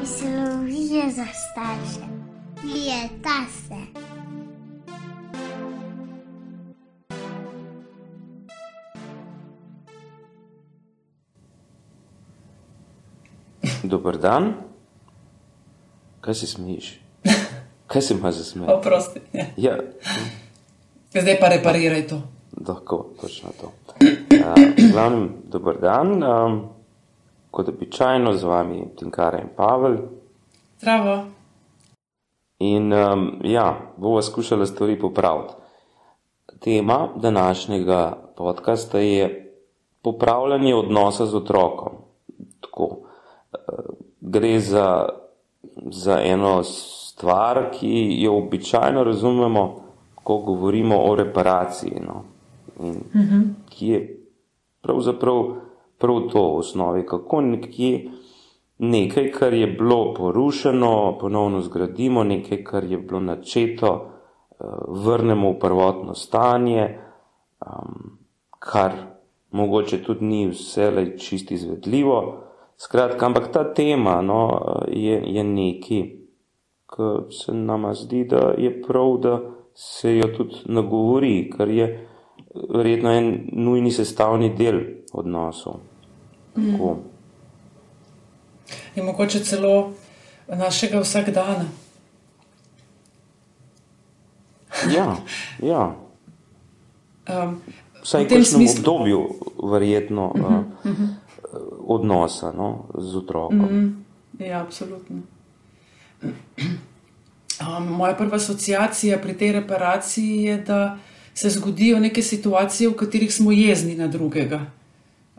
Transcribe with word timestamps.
Mislijo 0.00 1.10
za 1.10 1.26
starše. 1.26 2.06
Leta 2.64 3.38
se. 3.50 3.78
Dober 13.82 14.18
dan. 14.18 14.54
Kaj 16.20 16.34
si 16.34 16.46
smejiš? 16.46 17.00
Kaj 17.86 18.02
si 18.02 18.14
imaš 18.14 18.34
za 18.34 18.44
smeh? 18.44 18.68
Oprosti. 18.68 19.20
Ja, 19.56 19.78
Zdaj 21.10 21.40
pa 21.40 21.48
repariraj 21.48 22.06
to. 22.06 22.22
tako, 22.66 23.10
točno 23.20 23.48
to. 23.60 23.72
Uh, 24.00 24.92
glavnem, 24.92 25.32
dober 25.48 25.80
dan. 25.80 26.22
Um, 26.22 26.68
kot 27.50 27.68
običajno 27.68 28.32
z 28.32 28.44
vami 28.44 28.84
Tinkara 28.96 29.38
in 29.38 29.48
Pavel. 29.56 29.96
Zdravo. 30.78 31.24
In 32.58 32.92
um, 32.92 33.40
ja, 33.44 33.80
bova 33.96 34.22
skušala 34.22 34.66
stvari 34.66 34.98
popraviti. 34.98 35.54
Tema 36.60 37.08
današnjega 37.16 38.16
podcasta 38.36 38.98
je 38.98 39.54
popravljanje 40.02 40.74
odnosa 40.74 41.26
z 41.26 41.36
otrokom. 41.36 41.92
Tako, 42.60 42.84
uh, 42.84 43.84
gre 44.20 44.60
za, 44.60 45.08
za 45.90 46.20
eno 46.22 46.62
stvar, 46.62 47.70
ki 47.80 48.22
jo 48.22 48.38
običajno 48.38 49.04
razumemo, 49.04 49.82
ko 50.14 50.38
govorimo 50.38 50.96
o 50.98 51.14
reparaciji. 51.14 52.00
No? 52.06 52.22
In, 52.80 52.94
ki 53.68 53.86
je 53.88 54.26
pravzaprav 54.80 55.67
prav 55.98 56.28
to 56.32 56.42
v 56.42 56.58
osnovi, 56.58 57.06
kako 57.06 57.40
nekje 57.40 58.10
nekaj, 58.78 59.30
kar 59.30 59.54
je 59.54 59.66
bilo 59.66 60.14
porušeno, 60.14 61.18
ponovno 61.20 61.60
zgradimo, 61.60 62.24
nekaj, 62.24 62.64
kar 62.64 62.84
je 62.84 62.98
bilo 62.98 63.20
načeto, 63.20 64.10
eh, 64.50 64.64
vrnemo 64.88 65.50
v 65.50 65.58
prvotno 65.58 66.14
stanje, 66.14 66.98
um, 67.66 68.18
kar 68.58 68.92
mogoče 69.50 70.02
tudi 70.02 70.24
ni 70.24 70.46
vselej 70.48 71.16
čisto 71.18 71.54
izvedljivo. 71.54 72.44
Skratka, 72.76 73.26
ampak 73.26 73.52
ta 73.52 73.74
tema 73.74 74.22
no, 74.22 74.60
je, 74.88 75.22
je 75.26 75.44
nekaj, 75.44 76.02
ki 76.88 77.02
se 77.30 77.54
nama 77.54 77.94
zdi, 77.94 78.24
da 78.24 78.54
je 78.58 78.82
prav, 78.82 79.16
da 79.18 79.40
se 79.74 80.16
jo 80.16 80.28
tudi 80.36 80.54
nagovori, 80.64 81.50
kar 81.56 81.68
je 81.68 82.08
verjetno 82.74 83.10
en 83.12 83.48
nujni 83.52 83.90
sestavni 83.90 84.54
del 84.54 84.80
odnosov. 85.12 85.80
Tako. 86.58 86.98
In 88.96 89.04
mogoče 89.04 89.40
celo 89.40 89.92
našega 90.48 91.00
vsakdana. 91.00 91.64
Ja, 94.90 95.16
ja. 95.62 95.96
Um, 97.28 97.60
Vsaj 98.02 98.24
V 98.24 98.28
tem 98.28 98.44
smislu- 98.44 98.78
obdobju, 98.78 99.20
verjetno, 99.70 100.32
uh, 100.34 100.64
odnosa 101.86 102.52
no, 102.52 102.84
z 102.98 103.16
otrokom. 103.16 104.04
ja, 104.38 104.60
absolutno. 104.60 105.16
Um, 106.22 107.86
moja 107.88 108.14
prva 108.14 108.36
asociacija 108.36 109.18
pri 109.18 109.34
tej 109.34 109.52
reparaciji 109.52 110.42
je, 110.42 110.56
da 110.58 110.98
se 111.34 111.50
zgodijo 111.50 111.98
neke 111.98 112.22
situacije, 112.22 112.88
v 112.88 112.96
katerih 112.96 113.34
smo 113.34 113.52
jezni 113.52 113.94
na 113.96 114.06
drugega, 114.06 114.60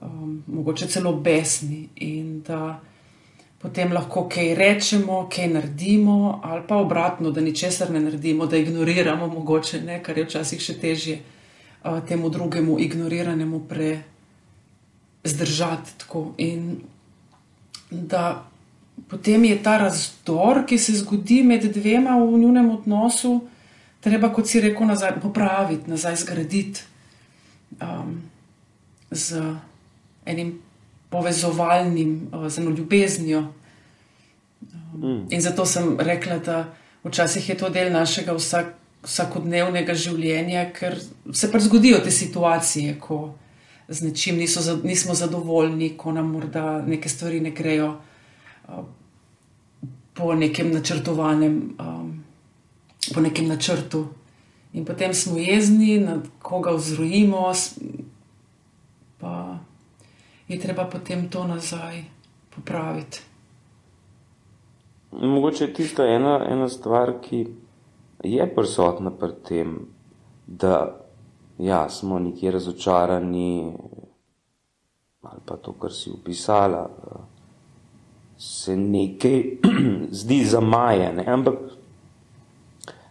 um, 0.02 0.44
mogoče 0.48 0.88
celo 0.88 1.14
besni, 1.14 1.88
in 1.96 2.42
da 2.48 2.80
potem 3.60 3.94
lahko 3.94 4.28
kaj 4.32 4.54
rečemo, 4.56 5.28
kaj 5.36 5.48
naredimo, 5.48 6.40
ali 6.44 6.64
pa 6.68 6.78
obratno, 6.78 7.32
da 7.32 7.42
ničesar 7.42 7.92
ne 7.92 8.00
naredimo, 8.00 8.46
da 8.46 8.58
ignoriramo, 8.58 9.28
mogoče 9.28 9.82
ne, 9.82 10.04
kar 10.04 10.18
je 10.18 10.26
včasih 10.26 10.62
še 10.62 10.78
težje 10.80 11.20
uh, 11.20 12.00
temu 12.08 12.30
drugemu 12.30 12.80
ignoriranemu 12.80 13.60
pre 13.68 14.04
zdržati 15.24 15.98
tako. 15.98 16.34
In 16.38 16.78
da 17.92 18.46
potem 19.10 19.44
je 19.44 19.64
ta 19.64 19.78
razdor, 19.78 20.64
ki 20.66 20.78
se 20.78 20.94
zgodi 20.94 21.44
med 21.44 21.66
dvema 21.74 22.18
v 22.20 22.40
njunem 22.40 22.72
odnosu, 22.72 23.42
treba, 24.00 24.30
kot 24.34 24.48
si 24.48 24.62
rekel, 24.62 24.88
nazaj 24.88 25.20
popraviti, 25.22 25.90
nazaj 25.90 26.16
zgraditi 26.16 26.82
um, 27.82 28.22
z 29.12 29.42
enim 30.26 30.60
povezovalnim, 31.10 32.32
z 32.48 32.58
eno 32.58 32.72
ljubeznijo. 32.72 33.48
Um, 34.94 35.28
in 35.30 35.42
zato 35.42 35.66
sem 35.66 35.98
rekla, 36.00 36.38
da 36.38 36.74
včasih 37.04 37.50
je 37.50 37.58
to 37.58 37.70
del 37.70 37.92
našega 37.92 38.34
vsak, 38.36 38.74
vsakodnevnega 39.04 39.96
življenja, 39.96 40.66
ker 40.76 40.98
se 41.34 41.52
pač 41.52 41.70
zgodijo 41.70 42.02
te 42.04 42.12
situacije, 42.12 42.98
ko 43.00 43.36
z 43.88 44.10
nečim 44.10 44.38
niso, 44.38 44.62
nismo 44.84 45.16
zadovoljni, 45.16 45.94
ko 45.98 46.12
nam 46.12 46.34
morda 46.36 46.82
neke 46.86 47.10
stvari 47.10 47.40
ne 47.42 47.54
grejo 47.56 47.94
uh, 47.96 48.84
po 50.14 50.34
nekem 50.36 50.74
načrtovanem, 50.74 51.56
um, 51.80 52.12
po 53.14 53.24
nekem 53.24 53.48
načrtu. 53.48 54.10
In 54.74 54.86
potem 54.86 55.14
smo 55.14 55.40
jezni, 55.40 55.98
na 56.04 56.20
koga 56.44 56.76
vzrojimo, 56.76 57.48
pa 59.18 59.58
je 60.50 60.60
treba 60.60 60.86
potem 60.86 61.30
to 61.30 61.44
nazaj 61.48 62.04
popraviti. 62.56 63.22
Mogoče 65.12 65.64
je 65.64 65.74
tisto 65.74 66.04
ena, 66.06 66.46
ena 66.50 66.70
stvar, 66.70 67.14
ki 67.22 67.48
je 68.24 68.56
prisotna 68.56 69.12
pri 69.12 69.32
tem, 69.48 69.78
da 70.48 71.00
ja, 71.58 71.90
smo 71.90 72.20
nekje 72.20 72.52
razočarani, 72.52 73.74
ali 75.22 75.42
pa 75.46 75.56
to, 75.56 75.74
kar 75.74 75.94
si 75.94 76.12
opisala, 76.12 76.90
eh, 76.90 77.20
se 78.38 78.78
nekaj 78.78 79.44
zdi 80.22 80.44
zamajene, 80.46 81.26
ampak 81.28 81.56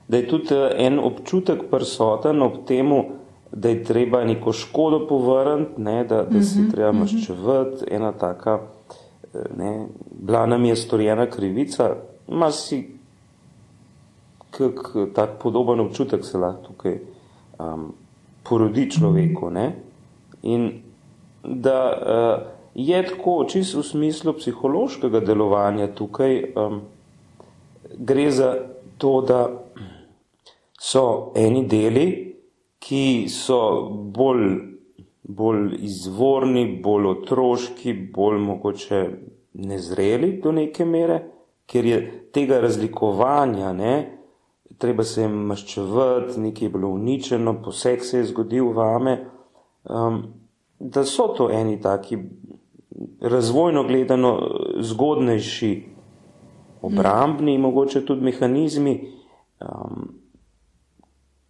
da 0.09 0.17
je 0.17 0.29
tudi 0.29 0.55
eh, 0.55 0.87
en 0.87 0.99
občutek 0.99 1.71
prisoten 1.71 2.43
ob 2.43 2.65
temu, 2.67 3.05
da 3.53 3.69
je 3.69 3.85
treba 3.85 4.25
neko 4.25 4.53
škodo 4.53 5.07
povrniti, 5.07 5.81
ne, 5.81 6.05
da, 6.05 6.23
da 6.23 6.43
se 6.43 6.61
je 6.61 6.71
treba 6.71 6.93
maščevati, 6.93 7.85
ena 7.91 8.13
taka, 8.13 8.61
eh, 9.35 9.39
ne, 9.57 9.87
bila 10.11 10.47
nam 10.47 10.65
je 10.65 10.77
storjena 10.77 11.27
krivica, 11.31 11.95
ima 12.29 12.51
si 12.51 12.99
kak 14.51 14.97
tak 15.15 15.39
podoben 15.43 15.81
občutek 15.81 16.25
se 16.25 16.39
lahko 16.39 16.63
tukaj 16.67 16.99
um, 17.59 17.93
porodi 18.43 18.91
človeku. 18.91 19.51
Ne? 19.51 19.73
In 20.43 20.71
da 21.45 21.81
uh, 21.93 22.47
je 22.75 23.03
tako, 23.07 23.45
čisto 23.49 23.81
v 23.81 23.85
smislu 23.85 24.33
psihološkega 24.39 25.21
delovanja 25.21 25.89
tukaj, 25.95 26.43
um, 26.57 26.81
gre 27.99 28.31
za 28.31 28.55
to, 28.99 29.21
da 29.23 29.49
so 30.81 31.33
eni 31.37 31.67
deli, 31.69 32.28
ki 32.79 33.27
so 33.33 33.61
bolj, 34.15 34.47
bolj 35.23 35.75
izvorni, 35.85 36.67
bolj 36.83 37.11
otroški, 37.11 37.95
bolj 38.15 38.39
mogoče 38.39 39.03
nezreli 39.53 40.39
do 40.43 40.53
neke 40.53 40.85
mere, 40.85 41.19
ker 41.67 41.87
je 41.87 41.99
tega 42.33 42.61
razlikovanja, 42.61 43.73
ne, 43.73 43.95
treba 44.79 45.05
se 45.05 45.23
jim 45.23 45.35
maščevati, 45.51 46.41
nekaj 46.41 46.67
je 46.67 46.73
bilo 46.73 46.89
uničeno, 46.95 47.59
poseg 47.65 48.05
se 48.05 48.23
je 48.23 48.29
zgodil 48.31 48.73
vame, 48.77 49.19
um, 49.85 50.23
da 50.79 51.05
so 51.05 51.29
to 51.37 51.51
eni 51.51 51.81
taki 51.83 52.19
razvojno 53.21 53.83
gledano 53.85 54.39
zgodnejši 54.81 55.73
obrambni, 56.83 57.59
mm. 57.59 57.61
mogoče 57.61 58.05
tudi 58.07 58.25
mehanizmi, 58.25 58.95
um, 59.61 60.09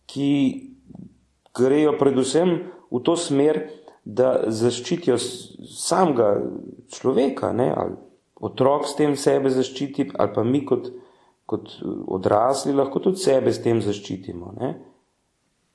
ki 0.06 0.31
grejo 1.56 1.95
predvsem 1.99 2.56
v 2.91 3.03
to 3.05 3.17
smer, 3.17 3.62
da 4.09 4.49
zaščitijo 4.49 5.19
samega 5.21 6.31
človeka, 6.95 7.53
ne, 7.53 7.69
ali 7.77 7.97
otrok 8.41 8.87
s 8.89 8.97
tem 8.97 9.17
sebe 9.21 9.50
zaščiti, 9.53 10.11
ali 10.17 10.33
pa 10.35 10.45
mi 10.47 10.62
kot, 10.67 10.89
kot 11.49 11.75
odrasli 12.06 12.73
lahko 12.73 13.03
tudi 13.05 13.21
sebe 13.21 13.53
s 13.53 13.61
tem 13.65 13.83
zaščitimo. 13.85 14.55
Ne. 14.61 14.71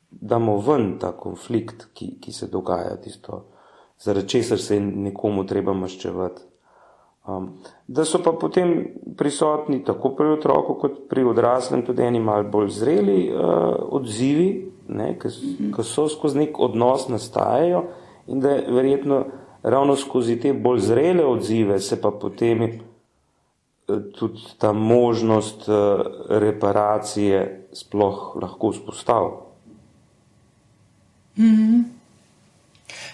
Damo 0.10 0.58
ven 0.62 0.96
ta 1.02 1.12
konflikt, 1.18 1.90
ki, 1.94 2.16
ki 2.22 2.34
se 2.34 2.50
dogaja, 2.50 2.96
tisto, 3.02 3.44
zaradi 4.02 4.34
česar 4.34 4.62
se 4.62 4.80
je 4.80 4.82
nekomu 4.82 5.46
treba 5.50 5.74
maščevati. 5.78 6.50
Um, 7.24 7.54
da 7.88 8.04
so 8.04 8.20
pa 8.20 8.34
potem 8.36 8.74
prisotni 9.16 9.80
tako 9.86 10.12
pri 10.18 10.34
otroku, 10.34 10.76
kot 10.82 10.98
pri 11.10 11.24
odraslem, 11.24 11.86
tudi 11.88 12.04
eni 12.04 12.20
malo 12.20 12.50
bolj 12.52 12.74
zreli 12.82 13.20
uh, 13.30 13.78
odzivi, 13.96 14.50
ki 14.88 15.84
so 15.84 16.08
skozi 16.10 16.40
nek 16.40 16.60
odnos 16.60 17.08
nastajajo, 17.10 17.84
in 18.28 18.40
da 18.40 18.50
je 18.50 18.72
verjetno 18.72 19.26
ravno 19.64 19.96
skozi 19.96 20.40
te 20.40 20.54
bolj 20.54 20.80
zrele 20.80 21.26
odzive 21.26 21.80
se 21.80 22.02
pa 22.02 22.12
potem 22.12 22.80
tudi 24.18 24.42
ta 24.58 24.74
možnost 24.74 25.68
reparacije 26.30 27.68
sploh 27.74 28.36
lahko 28.42 28.72
vzpostavil. 28.72 29.32
Mm 31.38 31.44
-hmm. 31.44 31.84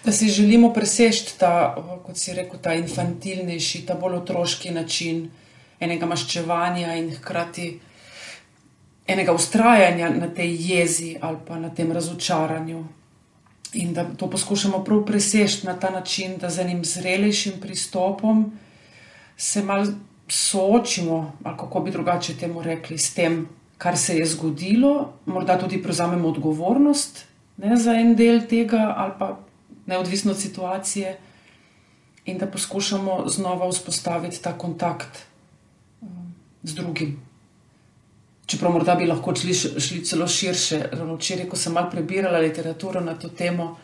Da 0.05 0.11
si 0.11 0.27
želimo 0.27 0.73
preseči 0.73 1.39
ta, 1.39 1.75
kot 2.05 2.17
si 2.17 2.33
rekel, 2.33 2.59
ta 2.61 2.73
infantilnejši, 2.73 3.85
ta 3.85 3.95
bolj 3.95 4.15
otroški 4.15 4.71
način 4.71 5.29
enega 5.79 6.05
maščevanja 6.05 6.95
in 6.95 7.11
hkrati 7.15 7.79
enega 9.09 9.33
ustrajanja 9.33 10.09
na 10.09 10.27
tej 10.29 10.55
jezi 10.71 11.15
ali 11.21 11.37
pa 11.47 11.59
na 11.59 11.69
tem 11.69 11.91
razočaranju. 11.91 12.85
In 13.73 13.93
da 13.93 14.05
to 14.17 14.29
poskušamo 14.29 14.83
prav 14.83 15.05
preseči 15.05 15.65
na 15.65 15.73
ta 15.73 15.89
način, 15.89 16.37
da 16.37 16.49
z 16.49 16.59
enim 16.59 16.85
zrelejšim 16.85 17.59
pristopom 17.61 18.51
se 19.37 19.63
mal 19.63 19.85
soočimo, 20.27 21.33
ali 21.43 21.57
kako 21.57 21.79
bi 21.79 21.91
drugače 21.91 22.37
temu 22.37 22.61
rekli, 22.61 22.97
s 22.97 23.13
tem, 23.13 23.47
kar 23.77 23.97
se 23.97 24.17
je 24.17 24.25
zgodilo, 24.25 25.13
morda 25.25 25.59
tudi 25.59 25.81
prevzamemo 25.83 26.27
odgovornost 26.27 27.25
ne, 27.57 27.77
za 27.77 27.93
en 27.93 28.15
del 28.15 28.41
tega, 28.49 28.93
ali 28.97 29.13
pa 29.19 29.37
neodvisno 29.85 30.31
od 30.31 30.37
situacije, 30.39 31.17
in 32.25 32.37
da 32.37 32.47
poskušamo 32.47 33.23
znova 33.27 33.69
vzpostaviti 33.71 34.41
ta 34.41 34.57
kontakt 34.57 35.25
um, 36.01 36.33
z 36.63 36.73
drugim. 36.73 37.28
Čeprav 38.49 38.71
morda 38.73 38.95
bi 38.95 39.05
lahko 39.05 39.35
šli, 39.35 39.53
šli 39.53 40.03
celo 40.05 40.27
širše. 40.27 40.79
Ravno 40.91 41.15
včeraj, 41.15 41.45
ko 41.49 41.57
sem 41.57 41.73
malo 41.73 41.91
prebirala 41.91 42.39
literaturo 42.41 43.01
na 43.01 43.13
to 43.13 43.29
temo, 43.29 43.75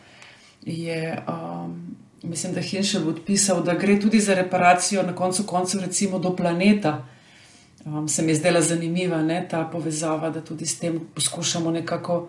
je, 0.62 1.22
um, 1.28 1.96
mislim, 2.22 2.54
da 2.54 2.60
Hinšel 2.60 3.08
odpisal, 3.08 3.62
da 3.62 3.74
gre 3.74 4.00
tudi 4.00 4.20
za 4.20 4.34
reparacijo 4.34 5.02
na 5.02 5.14
koncu 5.14 5.44
koncev, 5.46 5.80
recimo 5.80 6.18
do 6.18 6.36
planeta. 6.36 7.04
Um, 7.84 8.08
se 8.08 8.22
mi 8.22 8.32
je 8.32 8.40
zdela 8.40 8.60
zanimiva 8.60 9.22
ne, 9.22 9.46
ta 9.50 9.64
povezava, 9.72 10.30
da 10.30 10.40
tudi 10.40 10.66
s 10.66 10.78
tem 10.78 10.98
poskušamo 11.14 11.70
nekako 11.70 12.28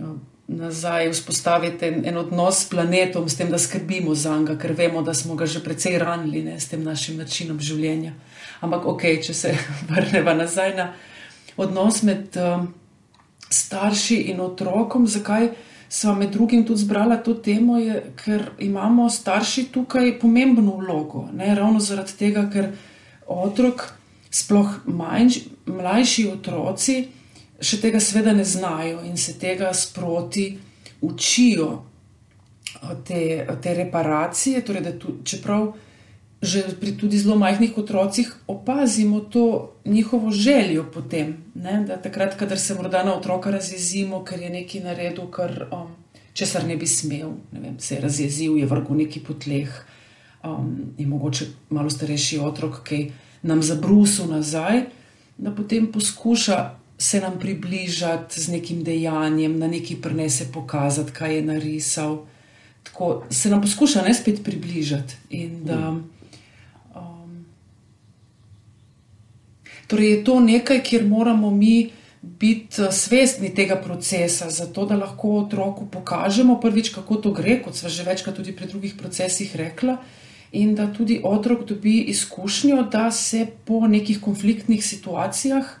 um, 0.00 0.20
nazaj 0.48 1.12
vzpostaviti 1.12 1.86
en, 1.86 2.02
en 2.06 2.16
odnos 2.16 2.64
s 2.64 2.68
planetom, 2.68 3.28
s 3.28 3.36
tem, 3.36 3.50
da 3.50 3.58
skrbimo 3.58 4.14
za 4.14 4.34
njega, 4.38 4.58
ker 4.58 4.74
vemo, 4.78 5.02
da 5.02 5.14
smo 5.14 5.34
ga 5.34 5.46
že 5.46 5.62
precej 5.62 5.98
ranili 5.98 6.42
ne, 6.42 6.60
s 6.60 6.68
tem 6.68 6.82
našim 6.82 7.16
načinom 7.16 7.60
življenja. 7.60 8.12
Ampak, 8.60 8.86
ok, 8.86 9.02
če 9.22 9.34
se 9.34 9.54
vrnemo 9.90 10.34
nazaj 10.34 10.76
na 10.76 10.92
odnos 11.56 12.02
med 12.02 12.36
um, 12.36 12.68
starši 13.50 14.16
in 14.32 14.40
otrokom, 14.40 15.06
zakaj 15.06 15.50
sem 15.92 16.18
med 16.18 16.30
drugim 16.32 16.64
tudi 16.66 16.80
zbrala 16.80 17.18
to 17.20 17.34
temo, 17.34 17.76
je, 17.78 17.98
ker 18.16 18.46
imamo 18.64 19.10
starši 19.10 19.66
tukaj 19.72 20.18
pomembno 20.20 20.78
vlogo. 20.80 21.26
Ne, 21.36 21.54
ravno 21.54 21.80
zaradi 21.80 22.16
tega, 22.18 22.46
ker 22.52 22.70
otrok, 23.28 23.84
sploh 24.32 24.70
manjši, 24.86 25.42
mlajši 25.68 26.24
otroci, 26.32 26.96
še 27.60 27.80
tega 27.82 28.00
sveda 28.00 28.32
ne 28.32 28.44
znajo 28.44 29.02
in 29.04 29.20
se 29.20 29.36
tega 29.38 29.74
sproti 29.76 30.46
učijo, 31.04 31.68
te, 33.04 33.46
te 33.62 33.74
reparacije. 33.74 34.64
Torej, 34.64 34.82
da 34.88 34.96
tu, 34.98 35.18
čeprav 35.24 35.74
že 36.42 36.74
pri 36.80 36.98
tudi 36.98 37.18
zelo 37.18 37.38
majhnih 37.38 37.78
otrocih 37.78 38.34
opazimo 38.46 39.20
to 39.20 39.72
njihovo 39.84 40.30
željo 40.30 40.84
potem, 40.94 41.36
ne? 41.54 41.84
da 41.86 41.96
takrat, 41.96 42.34
kadar 42.34 42.58
se 42.58 42.74
morda 42.74 43.04
na 43.04 43.14
otroka 43.14 43.50
razjezimo, 43.50 44.24
ker 44.24 44.40
je 44.40 44.50
nekaj 44.50 44.80
naredil, 44.82 45.30
kar 45.30 45.68
um, 45.70 45.94
česar 46.34 46.66
ne 46.66 46.76
bi 46.76 46.86
smel, 46.86 47.30
ne 47.52 47.60
vem, 47.60 47.78
se 47.78 47.94
je 47.94 48.00
razjezil, 48.00 48.56
je 48.58 48.66
vrgel 48.66 48.96
neki 48.96 49.20
potleh. 49.20 49.84
Um, 50.42 50.94
in 50.98 51.08
mogoče 51.08 51.46
malo 51.70 51.90
starejši 51.90 52.38
otrok, 52.42 52.80
ki 52.82 53.12
nam 53.42 53.62
zabrusu 53.62 54.26
nazaj, 54.26 54.82
da 55.38 55.54
potem 55.54 55.86
poskuša 55.92 56.74
se 56.98 57.20
nam 57.20 57.38
približati 57.38 58.40
z 58.40 58.48
nekim 58.48 58.82
dejanjem, 58.84 59.58
na 59.58 59.68
neki 59.68 59.96
prenese 60.02 60.48
pokazati, 60.52 61.12
kaj 61.12 61.36
je 61.36 61.42
narisal. 61.42 62.18
Tako 62.82 63.24
se 63.30 63.50
nam 63.50 63.62
poskuša 63.62 64.02
ne 64.02 64.14
spet 64.14 64.42
približati. 64.44 65.14
In 65.30 65.64
da 65.64 65.78
um, 65.88 66.02
torej 69.92 70.10
je 70.10 70.22
to 70.24 70.38
nekaj, 70.40 70.80
kjer 70.86 71.04
moramo 71.08 71.50
mi 71.50 71.90
biti 72.22 72.80
uh, 72.80 72.88
svestni 72.94 73.52
tega 73.54 73.76
procesa, 73.76 74.48
zato 74.50 74.86
da 74.88 74.96
lahko 74.96 75.36
otroku 75.42 75.86
pokažemo 75.90 76.56
prvič, 76.60 76.94
kako 76.94 77.20
to 77.20 77.34
gre, 77.36 77.60
kot 77.62 77.76
smo 77.76 77.92
že 77.92 78.08
večkrat 78.08 78.36
tudi 78.40 78.56
pri 78.56 78.70
drugih 78.72 78.96
procesih 78.96 79.52
rekla. 79.56 79.98
In 80.52 80.74
da 80.76 80.86
tudi 80.92 81.20
otrok 81.24 81.64
dobi 81.68 82.00
izkušnjo, 82.12 82.82
da 82.92 83.10
se 83.10 83.46
po 83.64 83.86
nekih 83.88 84.20
konfliktnih 84.20 84.84
situacijah 84.84 85.78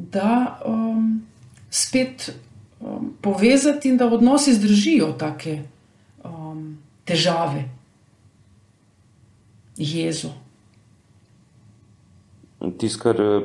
da 0.00 0.60
um, 0.66 1.26
spet 1.70 2.34
um, 2.80 3.14
povezati 3.20 3.88
in 3.88 3.96
da 3.96 4.06
odnosi 4.06 4.54
zdržijo 4.54 5.12
take 5.12 5.62
um, 6.24 6.78
težave, 7.04 7.64
jezo. 9.76 10.32
Tisto, 12.78 13.02
kar 13.02 13.20
eh, 13.20 13.42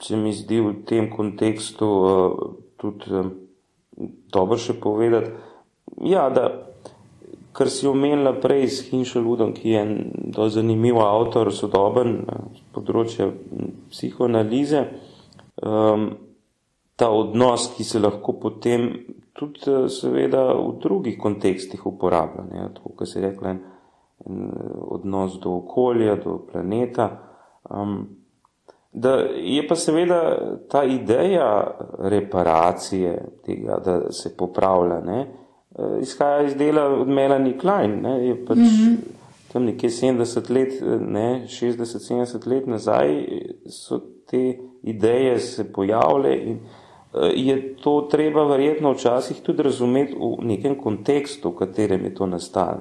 se 0.00 0.16
mi 0.16 0.32
zdi 0.32 0.60
v 0.60 0.74
tem 0.86 1.10
kontekstu 1.10 1.86
uh, 1.86 2.54
tudi 2.78 3.10
uh, 3.10 3.26
dobro 4.32 4.56
še 4.56 4.76
povedati, 4.78 5.32
ja, 6.06 6.28
da 6.30 6.68
kar 7.52 7.68
si 7.68 7.88
omenila 7.90 8.36
prej 8.38 8.68
s 8.70 8.86
Hinšeludom, 8.88 9.52
ki 9.56 9.74
je 9.74 9.80
en 9.82 9.94
zanimiv 10.54 11.00
avtor, 11.02 11.50
sodoben 11.50 12.20
z 12.54 12.62
področja 12.72 13.26
psihoanalize 13.90 14.84
um, 15.66 16.12
ta 16.98 17.10
odnos, 17.10 17.72
ki 17.74 17.84
se 17.84 17.98
lahko 17.98 18.36
potem 18.38 18.88
tudi, 19.38 19.62
eh, 19.66 19.88
seveda, 19.88 20.52
v 20.54 20.78
drugih 20.82 21.18
kontekstih 21.18 21.86
uporablja. 21.86 22.44
Ne? 22.50 22.68
Tako, 22.74 22.94
kot 22.98 23.08
se 23.08 23.20
je 23.20 23.26
rekla, 23.30 23.50
en, 23.50 23.60
en 24.26 24.50
odnos 24.94 25.38
do 25.42 25.56
okolja, 25.60 26.16
do 26.22 26.38
planeta. 26.52 27.10
Um, 27.70 28.17
da 28.92 29.10
je 29.36 29.68
pa 29.68 29.76
seveda 29.76 30.38
ta 30.68 30.84
ideja 30.84 31.76
reparacije, 31.98 33.24
tega, 33.46 33.80
da 33.84 34.12
se 34.12 34.36
popravlja, 34.36 35.00
ne? 35.00 35.26
Eh, 35.78 36.00
izhaja 36.02 36.42
iz 36.42 36.54
dela 36.54 36.84
od 36.84 37.08
Melanie 37.08 37.58
Klein. 37.58 38.00
Ne? 38.02 38.26
Je 38.26 38.46
pač 38.46 38.56
mm 38.56 38.62
-hmm. 38.62 38.96
tam 39.52 39.64
nekje 39.64 39.90
70 39.90 40.50
let, 40.50 40.72
ne, 41.08 41.44
60-70 41.46 42.46
let 42.46 42.66
nazaj 42.66 43.26
so 43.66 44.00
te 44.30 44.58
ideje 44.82 45.38
se 45.38 45.72
pojavile 45.72 46.36
in 46.36 46.56
eh, 46.56 47.30
je 47.34 47.76
to 47.76 48.08
treba 48.10 48.44
verjetno 48.44 48.92
včasih 48.92 49.40
tudi 49.40 49.62
razumeti 49.62 50.14
v 50.14 50.44
nekem 50.44 50.74
kontekstu, 50.74 51.50
v 51.50 51.56
katerem 51.56 52.04
je 52.04 52.14
to 52.14 52.26
nastalo. 52.26 52.78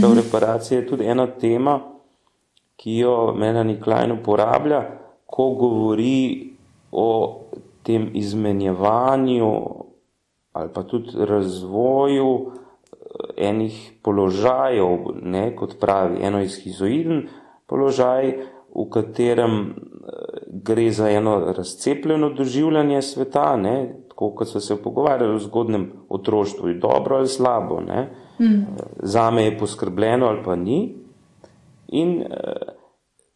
Prav 0.00 0.10
mhm. 0.10 0.20
reparacija 0.20 0.80
je 0.80 0.86
tudi 0.86 1.04
ena 1.04 1.26
tema, 1.26 1.80
ki 2.82 2.96
jo 2.98 3.34
Melanie 3.38 3.78
Klein 3.80 4.12
uporablja, 4.12 4.82
ko 5.26 5.52
govori 5.54 6.50
o 6.90 7.08
tem 7.86 8.10
izmenjevanju 8.14 9.52
ali 10.52 10.68
pa 10.74 10.82
tudi 10.82 11.10
razvoju 11.16 12.46
eh, 12.46 13.48
enih 13.48 13.92
položajev, 14.02 14.98
ne, 15.22 15.56
kot 15.56 15.78
pravi, 15.80 16.18
eno 16.22 16.42
je 16.42 16.48
schizoiden 16.48 17.22
položaj, 17.66 18.34
v 18.74 18.84
katerem 18.90 19.54
eh, 19.70 19.74
gre 20.46 20.90
za 20.90 21.08
eno 21.10 21.38
razcepljeno 21.56 22.30
doživljanje 22.30 23.02
sveta, 23.02 23.56
ne? 23.56 23.94
tako 24.08 24.30
kot 24.36 24.48
so 24.48 24.60
se 24.60 24.76
pogovarjali 24.82 25.34
v 25.34 25.44
zgodnem 25.46 25.86
otroštvu, 26.08 26.68
je 26.68 26.74
dobro 26.74 27.16
ali 27.16 27.28
slabo. 27.28 27.80
Mm. 27.80 28.66
Za 29.02 29.30
me 29.30 29.44
je 29.44 29.58
poskrbljeno 29.58 30.26
ali 30.26 30.42
pa 30.44 30.56
ni. 30.56 31.01
In 31.92 32.22
eh, 32.22 32.72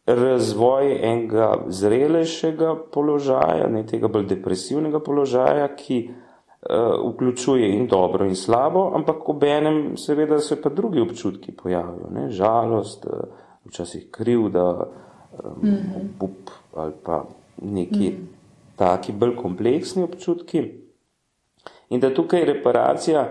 razvoj 0.07 0.93
enega 1.03 1.65
zrelejšega 1.69 2.75
položaja, 2.93 3.67
ne 3.69 3.83
tega 3.87 4.09
bolj 4.09 4.29
depresivnega 4.31 5.01
položaja, 5.03 5.67
ki 5.77 5.97
uh, 6.07 7.11
vključuje 7.11 7.73
in 7.75 7.89
dobro 7.91 8.25
in 8.25 8.37
slabo, 8.39 8.85
ampak 8.95 9.29
ob 9.29 9.43
enem 9.45 9.97
seveda 9.99 10.39
se 10.39 10.61
pa 10.63 10.71
drugi 10.71 11.03
občutki 11.03 11.53
pojavijo, 11.53 12.11
ne? 12.15 12.29
žalost, 12.31 13.07
uh, 13.07 13.27
včasih 13.65 14.07
krivda, 14.11 14.87
mm 15.43 15.69
-hmm. 15.69 16.05
obup, 16.05 16.51
ali 16.75 16.93
pa 17.05 17.25
neki 17.63 18.11
mm. 18.11 18.29
taki 18.77 19.13
bolj 19.13 19.37
kompleksni 19.37 20.03
občutki. 20.03 20.73
In 21.91 22.01
da 22.01 22.15
tukaj 22.15 22.45
reparacija, 22.45 23.31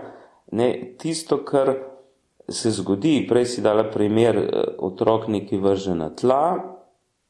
ne 0.52 0.94
tisto, 0.98 1.44
kar 1.44 1.74
se 2.48 2.70
zgodi, 2.70 3.26
prej 3.28 3.46
si 3.46 3.62
dala 3.62 3.84
primer, 3.90 4.36
eh, 4.36 4.64
otrok 4.78 5.28
neki 5.28 5.58
vrže 5.58 5.94
na 5.94 6.10
tla, 6.10 6.76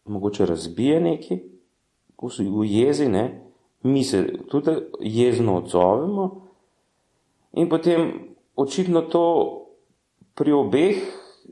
mogoče 0.05 0.47
razbije 0.47 1.01
neki, 1.01 1.41
v 2.23 2.65
jezi, 2.65 3.09
ne, 3.09 3.43
mi 3.83 4.05
se 4.05 4.27
tudi 4.49 4.71
jezno 5.01 5.57
odzovemo 5.57 6.47
in 7.53 7.69
potem 7.69 8.13
očitno 8.57 9.03
to 9.03 9.25
pri 10.35 10.53
obeh 10.53 10.97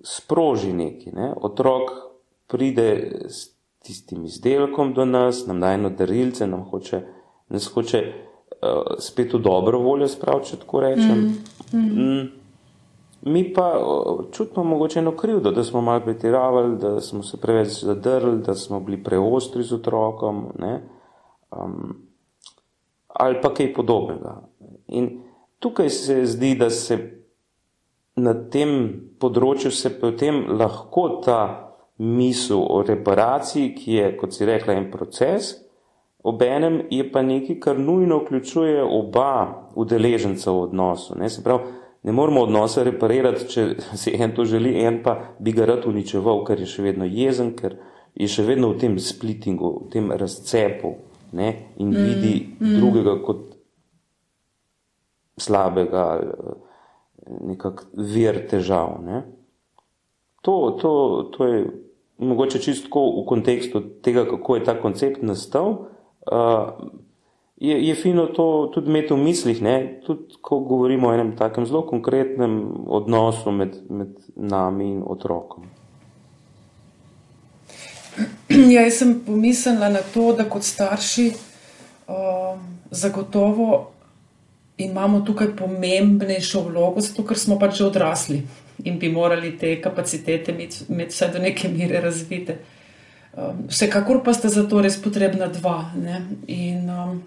sproži 0.02 0.72
neki, 0.72 1.12
ne, 1.12 1.34
otrok 1.36 1.90
pride 2.46 3.12
s 3.28 3.54
tistim 3.84 4.24
izdelkom 4.24 4.94
do 4.94 5.04
nas, 5.04 5.46
nam 5.46 5.60
daje 5.60 5.74
eno 5.74 5.90
darilce, 5.90 6.46
nam 6.46 6.64
hoče, 6.70 7.00
nas 7.48 7.66
hoče 7.66 8.00
uh, 8.04 8.96
spet 8.98 9.34
v 9.34 9.38
dobro 9.38 9.78
voljo 9.78 10.08
spraviti, 10.08 10.50
če 10.50 10.56
tako 10.56 10.80
rečem. 10.80 11.20
Mm, 11.72 11.78
mm. 11.78 12.04
Mm, 12.04 12.43
mi 13.26 13.52
pa 13.52 13.72
čutimo 14.32 14.64
mogoče 14.64 14.98
eno 14.98 15.16
krivdo, 15.16 15.50
da 15.50 15.64
smo 15.64 15.80
malo 15.80 16.00
pretiravali, 16.00 16.76
da 16.78 17.00
smo 17.00 17.22
se 17.22 17.40
preveč 17.40 17.84
zadrli, 17.84 18.42
da 18.42 18.54
smo 18.54 18.80
bili 18.80 19.04
preostri 19.04 19.62
z 19.62 19.74
otrokom, 19.74 20.46
um, 21.50 21.94
ali 23.08 23.40
pa 23.42 23.54
kaj 23.54 23.74
podobnega. 23.74 24.42
In 24.88 25.22
tukaj 25.58 25.90
se 25.90 26.26
zdi, 26.26 26.54
da 26.54 26.70
se 26.70 26.98
na 28.16 28.34
tem 28.50 28.74
področju 29.20 29.72
se 29.72 29.90
potem 30.00 30.44
lahko 30.58 31.08
ta 31.24 31.40
misel 31.98 32.60
o 32.60 32.82
reparaciji, 32.82 33.72
ki 33.74 33.94
je, 33.94 34.10
kot 34.20 34.36
si 34.36 34.44
rekla, 34.44 34.76
en 34.76 34.90
proces, 34.90 35.54
obenem 36.24 36.82
je 36.90 37.06
pa 37.12 37.22
nekaj, 37.22 37.56
kar 37.60 37.80
nujno 37.80 38.20
vključuje 38.20 38.84
oba 38.84 39.70
udeleženca 39.80 40.50
v 40.50 40.68
odnosu. 40.68 41.16
Ne, 41.18 41.30
se 41.30 41.42
pravi, 41.44 41.83
ne 42.04 42.12
moramo 42.12 42.44
odnosa 42.44 42.84
reparirati, 42.84 43.48
če 43.48 43.66
si 43.96 44.12
en 44.20 44.34
to 44.36 44.44
želi, 44.44 44.74
en 44.84 45.00
pa 45.02 45.16
bi 45.40 45.54
ga 45.56 45.66
rad 45.68 45.86
uničeval, 45.88 46.44
ker 46.44 46.60
je 46.60 46.68
še 46.68 46.84
vedno 46.84 47.08
jezen, 47.08 47.54
ker 47.56 47.78
je 48.14 48.28
še 48.30 48.44
vedno 48.46 48.74
v 48.74 48.80
tem 48.82 48.98
splitingu, 49.00 49.70
v 49.86 49.92
tem 49.94 50.12
razcepu 50.12 50.94
ne, 51.34 51.48
in 51.80 51.90
mm, 51.90 52.04
vidi 52.04 52.34
mm. 52.60 52.74
drugega 52.78 53.16
kot 53.24 53.46
slabega 55.40 56.04
eh, 56.20 56.52
nekak 57.54 57.86
vir 57.96 58.44
težav. 58.50 59.00
Ne. 59.02 59.24
To, 60.44 60.76
to, 60.78 60.92
to 61.32 61.48
je 61.48 61.64
mogoče 62.20 62.60
čisto 62.62 63.02
v 63.16 63.24
kontekstu 63.26 63.80
tega, 64.04 64.26
kako 64.28 64.60
je 64.60 64.64
ta 64.64 64.76
koncept 64.78 65.24
nastal, 65.24 65.88
uh, 66.30 66.68
je, 67.56 67.86
je 67.88 67.94
fino 67.94 68.26
to 68.26 68.70
tudi 68.74 68.90
imeti 68.90 69.14
v 69.14 69.16
mislih, 69.16 69.62
ne? 69.62 70.00
tudi 70.06 70.38
ko 70.40 70.58
govorimo 70.58 71.08
o 71.08 71.14
enem 71.14 71.36
takem 71.36 71.66
zelo 71.66 71.84
konkretnem 71.86 72.60
odnosu 72.86 73.50
med, 73.50 73.76
med 73.88 74.08
nami 74.36 74.90
in 74.90 75.02
otrokom. 75.06 75.64
Ja, 78.54 78.84
jaz 78.84 79.00
sem 79.00 79.16
pomislila 79.26 79.88
na 79.90 80.00
to, 80.14 80.28
da 80.36 80.44
kot 80.46 80.62
starši 80.62 81.24
uh, 82.06 82.58
zagotovo 82.90 83.90
imamo 84.78 85.20
tukaj 85.26 85.48
pomembnejšo 85.56 86.62
vlogo, 86.68 87.02
zato 87.02 87.24
ker 87.26 87.38
smo 87.38 87.58
pač 87.58 87.80
že 87.80 87.88
odrasli 87.88 88.42
in 88.84 88.98
bi 88.98 89.10
morali 89.10 89.56
te 89.58 89.80
kapacitete 89.82 90.52
imeti 90.52 91.10
vsaj 91.10 91.32
do 91.32 91.42
neke 91.42 91.68
mere 91.68 92.00
razvite. 92.00 92.58
Um, 93.34 93.66
vsekakor 93.68 94.22
pa 94.24 94.34
sta 94.34 94.48
za 94.48 94.62
to 94.68 94.82
res 94.82 95.00
potrebna 95.02 95.48
dva. 95.50 95.90
Ne? 95.98 96.20
In 96.46 96.90
um, 96.90 97.22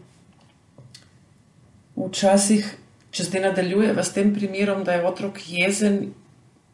včasih, 1.97 2.69
če 3.11 3.25
zdaj 3.27 3.49
nadaljujeva 3.49 4.03
s 4.03 4.13
tem 4.13 4.33
primerom, 4.35 4.83
da 4.85 4.97
je 4.97 5.05
otrok 5.07 5.41
jezen, 5.49 6.13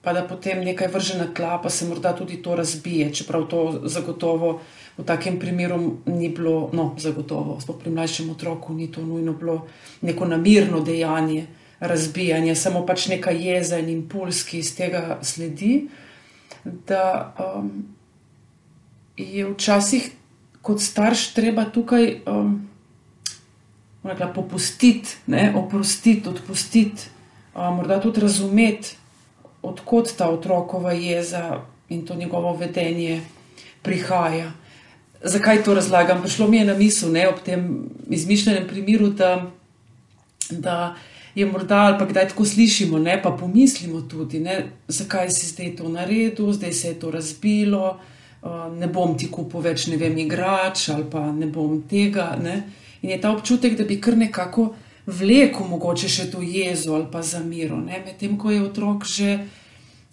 pa 0.04 0.12
da 0.14 0.26
potem 0.28 0.64
nekaj 0.66 0.92
vrže 0.92 1.18
na 1.18 1.30
tla, 1.32 1.58
pa 1.64 1.72
se 1.72 1.88
morda 1.88 2.12
tudi 2.16 2.42
to 2.44 2.56
razbije, 2.60 3.14
čeprav 3.16 3.48
to 3.48 3.88
zagotovo 3.88 4.60
v 4.98 5.04
takem 5.08 5.40
primeru 5.40 5.78
ni 6.06 6.30
bilo, 6.30 6.70
no, 6.74 6.94
zagotovo, 7.00 7.58
sploh 7.62 7.80
pri 7.80 7.94
mlajšem 7.96 8.30
otroku, 8.30 8.74
ni 8.74 8.92
to 8.92 9.02
nujno 9.02 9.34
bilo 9.34 9.64
neko 10.02 10.26
namirno 10.26 10.84
dejanje 10.84 11.48
razbijanje, 11.80 12.56
samo 12.56 12.86
pač 12.86 13.08
neka 13.08 13.32
jeza 13.32 13.80
in 13.80 13.90
impuls, 13.90 14.44
ki 14.48 14.60
iz 14.60 14.76
tega 14.76 15.18
sledi. 15.22 15.88
Da 16.64 17.34
um, 17.40 17.72
je 19.18 19.48
včasih 19.50 20.12
kot 20.64 20.80
starš 20.80 21.34
treba 21.36 21.66
tukaj 21.66 22.22
um, 22.28 22.54
rekla, 24.04 24.28
popustiti, 24.28 25.10
ne, 25.28 25.54
oprostiti, 25.56 26.30
odpustiti, 26.30 27.02
um, 27.56 27.76
morda 27.76 28.02
tudi 28.02 28.22
razumeti, 28.22 28.96
odkot 29.62 30.12
ta 30.18 30.30
otrokova 30.30 30.92
jeza 30.92 31.62
in 31.90 32.06
to 32.06 32.16
njegovo 32.16 32.56
vedenje 32.58 33.22
prihaja. 33.82 34.52
Zakaj 35.24 35.64
to 35.64 35.74
razlagam? 35.74 36.22
Prišlo 36.22 36.48
mi 36.48 36.58
je 36.58 36.66
na 36.66 36.74
misel 36.74 37.12
ne, 37.12 37.28
ob 37.30 37.40
tem 37.46 37.90
izmišljenem 38.10 38.68
primeru, 38.68 39.10
da, 39.10 39.52
da 40.50 40.96
je 41.36 41.46
morda 41.46 41.78
ali 41.78 42.00
pa 42.00 42.06
kdaj 42.06 42.28
tako 42.28 42.46
slišimo, 42.46 43.00
ne 43.00 43.22
pa 43.22 43.32
pomislimo 43.32 44.02
tudi, 44.02 44.40
ne, 44.40 44.66
zakaj 44.88 45.32
si 45.32 45.48
zdaj 45.48 45.76
to 45.76 45.90
naredil, 45.90 46.52
zdaj 46.52 46.74
se 46.74 46.88
je 46.88 47.00
to 47.00 47.12
razbilo, 47.12 48.00
uh, 48.42 48.78
ne 48.80 48.88
bom 48.88 49.18
ti 49.18 49.32
kupil 49.32 49.64
več, 49.64 49.88
ne 49.88 49.98
vem, 49.98 50.18
igrač 50.18 50.90
ali 50.90 51.08
pa 51.12 51.32
ne 51.32 51.48
bom 51.48 51.82
tega. 51.90 52.34
Ne. 52.44 52.64
In 53.04 53.12
je 53.12 53.20
ta 53.22 53.32
občutek, 53.36 53.76
da 53.78 53.84
bi 53.84 54.00
kar 54.02 54.18
nekako 54.18 54.72
vlekel 55.06 55.68
mogoče 55.68 56.08
še 56.08 56.30
to 56.32 56.42
jezo 56.42 56.96
ali 56.96 57.10
pa 57.12 57.22
zamiro, 57.22 57.78
medtem 57.78 58.38
ko 58.40 58.52
je 58.52 58.64
otrok 58.64 59.06
že. 59.06 59.38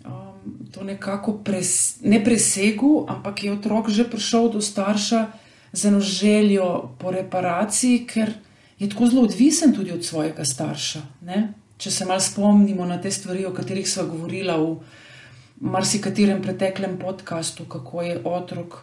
Um, 0.00 0.30
to 0.72 0.84
nekako 0.84 1.34
pres, 1.44 2.00
ne 2.00 2.22
presegu, 2.24 3.04
ampak 3.08 3.44
je 3.44 3.52
otrok 3.52 3.90
že 3.92 4.08
prišel 4.08 4.48
do 4.56 4.60
starša 4.64 5.26
z 5.72 5.84
eno 5.86 6.00
željo 6.00 6.96
po 6.98 7.10
reparaciji, 7.10 8.06
ker 8.06 8.32
je 8.78 8.88
tako 8.88 9.06
zelo 9.06 9.22
odvisen 9.22 9.74
tudi 9.76 9.92
od 9.92 10.04
svojega 10.04 10.44
starša. 10.44 11.02
Ne? 11.28 11.52
Če 11.78 11.90
se 11.90 12.04
malo 12.04 12.20
spomnimo 12.20 12.86
na 12.86 13.00
te 13.00 13.10
stvari, 13.10 13.44
o 13.46 13.52
katerih 13.54 13.88
smo 13.88 14.08
govorili 14.08 14.56
v 14.56 14.80
marsikaterem 15.60 16.42
preteklem 16.42 16.98
podkastu, 16.98 17.64
kako 17.64 18.02
je 18.02 18.20
otrok 18.24 18.80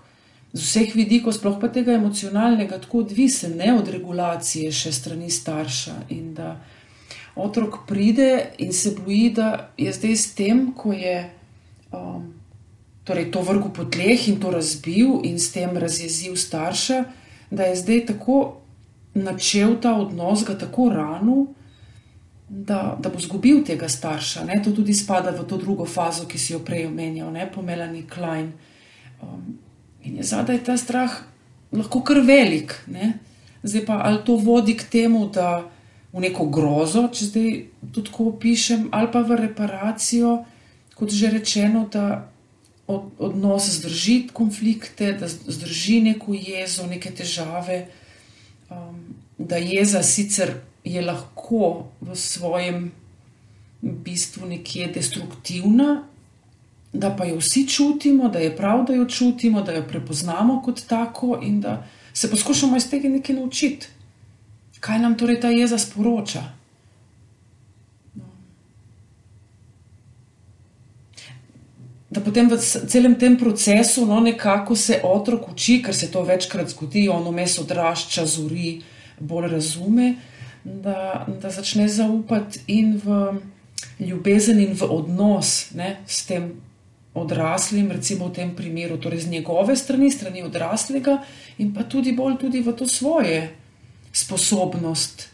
z 0.54 0.62
vseh 0.62 0.96
vidikov, 0.96 1.36
sploh 1.36 1.60
pa 1.62 1.68
tega 1.68 1.94
emocionalnega, 1.98 2.80
tako 2.84 3.04
odvisen 3.06 3.58
ne? 3.58 3.74
od 3.75 3.89
regulacije 3.89 4.72
še 4.72 4.92
strani 4.92 5.30
starša. 5.30 5.96
In 6.16 6.34
da 6.38 6.56
otrok 7.36 7.84
pride 7.88 8.54
in 8.58 8.74
se 8.74 8.96
boji, 8.98 9.30
da 9.36 9.70
je 9.77 9.94
zdaj 9.94 10.16
s 10.16 10.34
tem, 10.36 10.72
ko 10.74 10.94
je. 10.94 11.30
Um, 11.92 12.34
Torej, 13.08 13.30
to 13.32 13.39
vrgu 13.39 13.70
po 13.72 13.86
tleh 13.88 14.20
in 14.27 14.36
to 14.36 14.50
razbil, 14.51 15.22
in 15.24 15.38
s 15.39 15.54
tem 15.56 15.77
razjezil 15.80 16.36
starša, 16.36 17.06
da 17.48 17.70
je 17.70 17.77
zdaj 17.80 18.01
tako 18.10 18.58
načel 19.16 19.77
ta 19.82 19.96
odnos 19.96 20.44
ga 20.44 20.58
tako 20.58 20.89
rano, 20.89 21.46
da, 22.50 22.98
da 23.00 23.10
bo 23.10 23.20
izgubil 23.20 23.63
tega 23.63 23.89
starša. 23.89 24.44
Ne? 24.44 24.62
To 24.63 24.72
tudi 24.72 24.94
spada 24.94 25.32
v 25.32 25.48
to 25.48 25.58
drugo 25.58 25.86
fazo, 25.86 26.27
ki 26.27 26.38
si 26.38 26.54
jo 26.54 26.60
prej 26.60 26.88
omenjal, 26.88 27.32
ne? 27.32 27.48
po 27.51 27.62
Melanie 27.62 28.04
Klein. 28.08 28.51
Um, 29.22 29.58
in 30.07 30.21
je 30.21 30.27
zadaj 30.27 30.63
ta 30.63 30.77
strah 30.79 31.19
lahko 31.75 32.01
kar 32.07 32.21
velik. 32.23 32.73
Ne? 32.87 33.17
Zdaj 33.63 33.85
pa 33.85 33.99
ali 34.07 34.23
to 34.25 34.37
vodi 34.39 34.77
k 34.77 34.87
temu, 34.87 35.27
da 35.27 35.67
v 36.13 36.23
neko 36.23 36.47
grozo, 36.49 37.07
če 37.11 37.29
zdaj 37.29 37.51
tudi 37.91 38.07
tako 38.09 38.31
opišem, 38.31 38.87
ali 38.95 39.11
pa 39.11 39.21
v 39.27 39.37
reparacijo, 39.43 40.37
kot 40.95 41.13
že 41.13 41.29
rečeno, 41.35 41.85
da 41.91 42.31
od, 42.87 43.11
odnos 43.19 43.67
zdrži 43.77 44.29
konflikte, 44.33 45.11
da 45.19 45.27
zdrži 45.27 45.99
neko 46.07 46.33
jezo, 46.33 46.87
neke 46.87 47.11
težave 47.11 47.83
um, 48.69 49.03
da 49.37 49.57
jeza 49.57 50.03
sicer 50.03 50.53
je 50.83 51.01
lahko 51.01 51.87
v 52.01 52.15
svojem 52.15 52.91
bistvu 53.81 54.47
nekje 54.47 54.87
destruktivna, 54.87 56.07
da 56.94 57.15
pa 57.15 57.25
jo 57.25 57.38
vsi 57.38 57.67
čutimo, 57.67 58.29
da 58.29 58.39
je 58.39 58.56
prav, 58.58 58.86
da 58.86 58.94
jo 58.94 59.06
čutimo, 59.06 59.62
da 59.62 59.72
jo 59.72 59.84
prepoznamo 59.88 60.62
kot 60.65 60.82
tako 60.88 61.39
in 61.44 61.62
da 61.62 61.84
se 62.13 62.29
poskušamo 62.32 62.77
iz 62.77 62.89
tega 62.89 63.10
nekaj 63.10 63.36
naučiti. 63.36 63.88
Kaj 64.79 65.00
nam 65.00 65.17
torej 65.17 65.41
ta 65.41 65.50
jeza 65.50 65.77
sporoča? 65.77 66.58
da 72.10 72.22
potem 72.22 72.48
v 72.50 72.58
celem 72.88 73.15
tem 73.15 73.38
procesu 73.38 74.06
no, 74.06 74.20
nekako 74.20 74.75
se 74.75 75.01
otrok 75.03 75.51
uči, 75.51 75.82
ker 75.84 75.96
se 75.96 76.08
to 76.12 76.24
večkrat 76.24 76.72
zgodi, 76.72 77.10
ono 77.10 77.32
mes 77.32 77.60
odrašča, 77.60 78.25
zori, 78.25 78.82
bolj 79.20 79.51
razume, 79.51 80.15
da, 80.63 81.27
da 81.27 81.51
začne 81.51 81.88
zaupati 81.88 82.63
in 82.67 82.96
v 83.03 83.38
ljubezen 84.00 84.60
in 84.60 84.74
v 84.74 84.88
odnos 84.89 85.70
ne, 85.75 85.98
s 86.08 86.25
tem 86.25 86.56
odraslim, 87.21 87.91
recimo 87.91 88.27
v 88.27 88.33
tem 88.33 88.55
primeru, 88.55 88.97
torej 88.97 89.25
z 89.25 89.38
njegove 89.38 89.75
strani, 89.75 90.12
strani 90.12 90.43
odraslega, 90.43 91.21
in 91.57 91.74
pa 91.74 91.83
tudi 91.83 92.13
bolj 92.15 92.38
tudi 92.41 92.62
v 92.62 92.75
to 92.75 92.88
svoje 92.88 93.50
sposobnost 94.12 95.29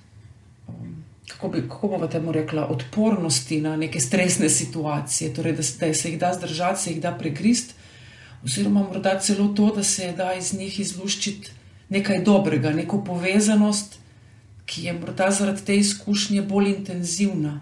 kako, 1.43 1.49
bi, 1.49 1.69
kako 1.69 1.87
bomo 1.87 2.07
temu 2.07 2.31
rekla, 2.31 2.67
odpornosti 2.67 3.61
na 3.61 3.75
neke 3.75 3.99
stresne 3.99 4.49
situacije, 4.49 5.33
torej 5.33 5.53
da, 5.53 5.63
da 5.79 5.93
se 5.93 6.09
jih 6.09 6.19
da 6.19 6.33
zdržati, 6.33 6.81
se 6.81 6.91
jih 6.91 7.01
da 7.01 7.11
pregrist, 7.11 7.75
oziroma 8.43 8.83
morda 8.83 9.19
celo 9.19 9.47
to, 9.47 9.71
da 9.75 9.83
se 9.83 10.11
da 10.17 10.33
iz 10.33 10.53
njih 10.53 10.79
izluščiti 10.79 11.51
nekaj 11.89 12.23
dobrega, 12.23 12.71
neko 12.71 13.03
povezanost, 13.03 13.99
ki 14.65 14.83
je 14.83 14.93
morda 14.93 15.31
zaradi 15.31 15.65
te 15.65 15.75
izkušnje 15.77 16.41
bolj 16.41 16.69
intenzivna 16.69 17.59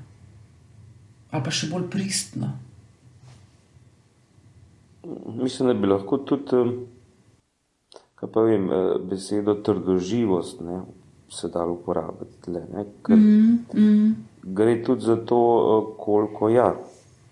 ali 1.31 1.43
pa 1.43 1.51
še 1.51 1.69
bolj 1.71 1.85
pristna. 1.89 2.59
Mislim, 5.36 5.67
da 5.67 5.74
bi 5.74 5.88
lahko 5.88 6.17
tudi 6.17 6.63
kaj 8.22 8.29
pa 8.29 8.41
vem, 8.41 8.70
eh, 8.70 8.98
besedo 9.10 9.53
trdoživost 9.53 10.62
ne, 10.62 10.81
se 11.29 11.50
da 11.50 11.65
uporabiti 11.65 12.41
tle, 12.41 12.62
ne, 12.74 12.86
ker 13.03 13.17
mm 13.17 13.65
-hmm. 13.74 14.13
gre 14.43 14.84
tudi 14.84 15.01
za 15.01 15.15
to, 15.15 15.39
eh, 15.39 15.96
koliko, 15.98 16.50
ja, 16.50 16.75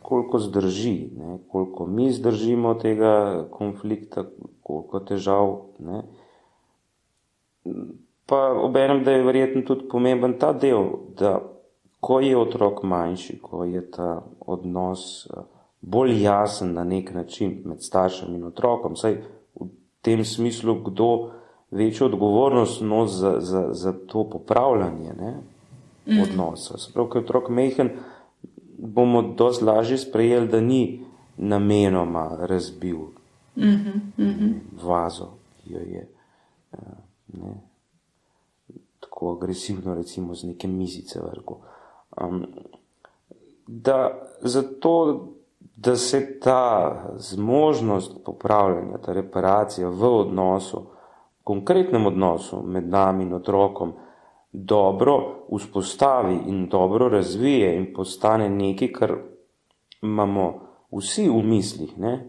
koliko 0.02 0.40
zdrži, 0.40 1.10
ne, 1.18 1.38
koliko 1.48 1.86
mi 1.86 2.12
zdržimo 2.12 2.74
tega 2.74 3.46
konflikta, 3.52 4.24
koliko 4.64 5.00
težav. 5.00 5.58
Ne. 5.80 6.02
Pa 8.26 8.54
obenem, 8.64 9.04
da 9.04 9.12
je 9.12 9.24
verjetno 9.24 9.62
tudi 9.62 9.88
pomemben 9.88 10.40
ta 10.40 10.54
del, 10.54 10.86
da 11.20 11.42
ko 12.00 12.20
je 12.20 12.38
otrok 12.38 12.84
manjši, 12.84 13.40
ko 13.42 13.64
je 13.64 13.92
ta 13.92 14.22
odnos 14.40 15.26
uh, 15.26 15.59
bolj 15.81 16.21
jasen 16.21 16.74
na 16.74 16.83
nek 16.83 17.13
način 17.13 17.62
med 17.65 17.83
staršem 17.83 18.36
in 18.36 18.43
otrokom. 18.43 18.95
Saj 18.95 19.21
v 19.55 19.67
tem 20.01 20.25
smislu, 20.25 20.75
kdo 20.83 21.31
večjo 21.71 22.05
odgovornost 22.05 22.81
nosi 22.81 23.15
za, 23.15 23.36
za, 23.39 23.67
za 23.71 23.93
to 24.07 24.29
popravljanje 24.29 25.13
ne, 25.19 25.33
mm. 26.05 26.21
odnosa. 26.21 26.77
Sprav, 26.77 27.09
ker 27.09 27.21
je 27.21 27.25
otrok 27.25 27.50
mehen, 27.50 27.89
bomo 28.77 29.21
dosti 29.21 29.65
lažje 29.65 29.98
sprejeli, 29.98 30.48
da 30.48 30.62
ni 30.62 31.05
namenoma 31.38 32.38
razbil 32.39 32.98
mm 33.55 33.63
-hmm, 33.63 34.00
mm 34.17 34.36
-hmm. 34.39 34.53
vazo, 34.83 35.27
ki 35.63 35.74
jo 35.74 35.79
je 35.79 36.09
eh, 36.74 36.77
ne, 37.33 37.53
tako 39.00 39.31
agresivno, 39.31 39.95
recimo, 39.95 40.36
z 40.36 40.43
neke 40.43 40.67
mizice 40.67 41.19
vrgo. 41.19 41.59
Um, 42.21 42.45
da 43.67 44.21
zato 44.41 45.27
da 45.81 45.95
se 45.95 46.39
ta 46.39 46.95
zmožnost 47.15 48.17
popravljanja, 48.25 48.98
ta 48.98 49.13
reparacija 49.13 49.89
v 49.89 50.03
odnosu, 50.03 50.81
konkretnem 51.43 52.05
odnosu 52.05 52.62
med 52.65 52.89
nami 52.89 53.24
in 53.24 53.33
otrokom, 53.33 53.93
dobro 54.51 55.45
vzpostavi 55.55 56.39
in 56.48 56.67
dobro 56.67 57.09
razvije 57.09 57.77
in 57.77 57.93
postane 57.93 58.50
nekaj, 58.50 58.91
kar 58.91 59.15
imamo 60.01 60.62
vsi 60.91 61.29
v 61.29 61.43
mislih. 61.43 61.98
Ne? 61.98 62.27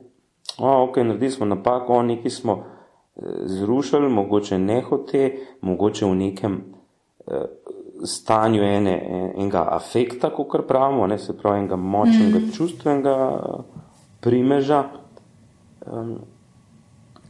O, 0.58 0.84
ok, 0.84 0.96
naredili 0.96 1.30
smo 1.30 1.46
napako, 1.46 2.02
nekaj 2.02 2.30
smo 2.30 2.52
eh, 2.52 3.22
zrušili, 3.44 4.08
mogoče 4.08 4.58
nehote, 4.58 5.38
mogoče 5.60 6.06
v 6.06 6.14
nekem 6.14 6.64
eh, 7.26 7.44
stanju 8.04 8.62
ene, 8.62 8.96
enega 9.36 9.64
afekta, 9.70 10.30
kot 10.30 10.66
pravimo, 10.68 11.06
ne, 11.06 11.18
se 11.18 11.36
pravi 11.36 11.58
enega 11.58 11.76
močnega 11.76 12.38
mm. 12.38 12.50
čustvenega 12.56 13.16
primeža. 14.20 14.84
Um, 15.86 16.18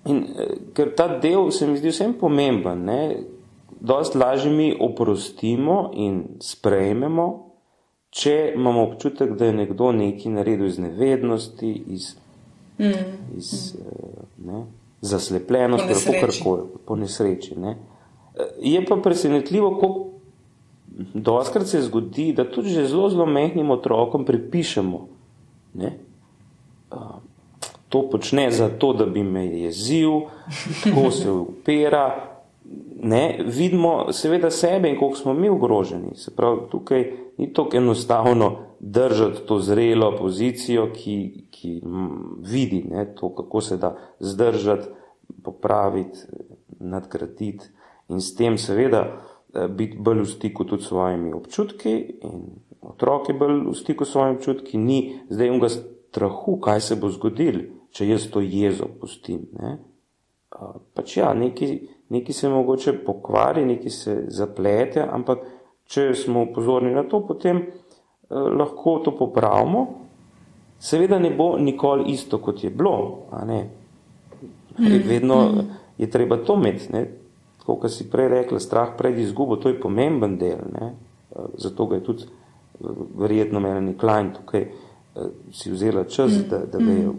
in 0.05 0.25
eh, 0.39 0.57
ker 0.75 0.95
ta 0.97 1.09
del 1.19 1.51
se 1.51 1.67
mi 1.67 1.79
zdi 1.79 1.93
vsem 1.93 2.15
pomemben, 2.21 2.85
ne, 2.85 3.01
dost 3.81 4.15
lažje 4.15 4.53
mi 4.53 4.73
oprostimo 4.81 5.91
in 5.95 6.23
sprejmemo, 6.43 7.29
če 8.11 8.53
imamo 8.57 8.83
občutek, 8.89 9.37
da 9.39 9.51
je 9.51 9.59
nekdo 9.63 9.93
nekaj 9.93 10.33
naredil 10.33 10.67
iz 10.67 10.79
nevednosti, 10.83 11.71
iz, 11.87 12.15
mm. 12.79 13.07
iz 13.39 13.53
mm. 13.79 14.47
ne, 14.47 14.65
zaslepljenosti, 15.01 16.17
po, 16.45 16.59
po 16.87 16.97
nesreči. 16.97 17.59
Ne. 17.59 17.77
Eh, 18.35 18.55
je 18.75 18.87
pa 18.87 18.97
presenetljivo, 18.97 19.77
koliko 19.81 20.20
Doskrat 21.15 21.67
se 21.67 21.83
zgodi, 21.83 22.33
da 22.33 22.45
tudi 22.45 22.69
že 22.69 22.87
zelo, 22.87 23.09
zelo 23.09 23.27
mehkim 23.27 23.71
otrokom 23.71 24.25
pripišemo. 24.25 25.09
Ne? 25.75 25.93
To 27.89 28.03
počne 28.11 28.51
zato, 28.51 28.93
da 28.93 29.07
bi 29.07 29.23
me 29.23 29.47
jezil, 29.47 30.21
tako 30.85 31.11
se 31.11 31.31
upira. 31.31 32.27
Ne? 33.03 33.41
Vidimo 33.47 34.13
seveda 34.13 34.51
sebe 34.51 34.91
in 34.91 34.99
koliko 34.99 35.17
smo 35.17 35.35
mi 35.35 35.49
ogroženi. 35.49 36.15
Se 36.15 36.37
pravi, 36.37 36.61
tukaj 36.71 37.13
ni 37.39 37.53
tako 37.53 37.77
enostavno 37.77 38.57
držati 38.81 39.47
to 39.47 39.59
zrelo 39.59 40.17
pozicijo, 40.17 40.91
ki, 40.93 41.45
ki 41.51 41.81
vidi 42.43 42.85
ne? 42.91 43.15
to, 43.15 43.35
kako 43.35 43.61
se 43.61 43.77
da 43.77 43.97
zdržati, 44.21 44.89
popraviti, 45.43 46.19
nadgraditi 46.81 47.65
in 48.09 48.21
s 48.21 48.35
tem 48.35 48.59
seveda. 48.59 49.30
Eh, 49.55 49.69
biti 49.69 49.99
bolj 49.99 50.21
v 50.21 50.27
stiku 50.27 50.65
tudi 50.65 50.83
s 50.83 50.87
svojimi 50.87 51.33
občutki 51.33 51.93
in 52.23 52.43
otrok 52.81 53.29
je 53.29 53.35
bolj 53.35 53.65
v 53.67 53.75
stiku 53.75 54.05
s 54.05 54.13
svojimi 54.13 54.37
občutki, 54.37 54.79
ni 54.79 55.19
zdaj 55.27 55.51
unga 55.51 55.69
strahu, 55.69 56.61
kaj 56.63 56.81
se 56.81 56.97
bo 56.97 57.11
zgodil, 57.11 57.59
če 57.91 58.07
jaz 58.07 58.29
to 58.31 58.41
jezo 58.41 58.87
pustim. 59.01 59.49
Ne? 59.59 59.73
Pač 60.95 61.17
ja, 61.17 61.33
neki, 61.35 61.67
neki 62.15 62.33
se 62.33 62.49
mogoče 62.49 62.95
pokvari, 63.03 63.65
neki 63.67 63.91
se 63.91 64.15
zaplete, 64.31 65.03
ampak 65.03 65.43
če 65.91 66.13
smo 66.15 66.45
upozorni 66.47 66.95
na 66.95 67.03
to, 67.03 67.25
potem 67.27 67.59
eh, 67.59 67.75
lahko 68.31 69.01
to 69.03 69.17
popravimo. 69.19 69.87
Seveda 70.79 71.19
ne 71.19 71.35
bo 71.35 71.57
nikoli 71.59 72.13
isto, 72.15 72.39
kot 72.39 72.63
je 72.63 72.71
bilo. 72.71 73.27
Mm. 73.35 73.67
Vedno 75.11 75.43
mm. 75.43 75.67
je 75.99 76.11
treba 76.11 76.39
to 76.39 76.55
imeti 76.55 77.19
kot 77.77 77.93
si 77.93 78.09
prej 78.11 78.29
rekla, 78.29 78.61
strah 78.61 78.95
pred 78.99 79.19
izgubo, 79.19 79.57
to 79.57 79.69
je 79.69 79.81
pomemben 79.81 80.39
del. 80.39 80.65
Ne? 80.73 80.93
Zato 81.59 81.87
ga 81.87 82.01
je 82.01 82.05
tudi 82.05 82.25
verjetno 83.19 83.61
Melanie 83.61 83.99
Klein 83.99 84.33
tukaj 84.35 84.67
si 85.53 85.71
vzela 85.71 86.05
čas, 86.05 86.33
mm. 86.33 86.49
da, 86.51 86.59
da 86.59 86.79
ga 86.79 86.93
je 86.93 87.11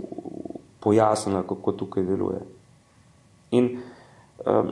pojasnila, 0.79 1.43
kako 1.47 1.71
tukaj 1.71 2.03
deluje. 2.03 2.41
In 3.51 3.77
um, 4.45 4.71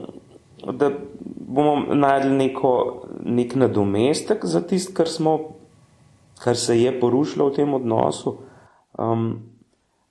da 0.74 0.92
bomo 1.24 1.96
najdli 1.96 2.32
neko, 2.32 3.02
nek 3.24 3.56
nadomestek 3.56 4.46
za 4.46 4.62
tisto, 4.62 4.94
kar, 4.94 5.08
kar 6.44 6.58
se 6.58 6.82
je 6.82 7.00
porušilo 7.00 7.50
v 7.50 7.54
tem 7.54 7.74
odnosu. 7.74 8.38
Um, 8.98 9.40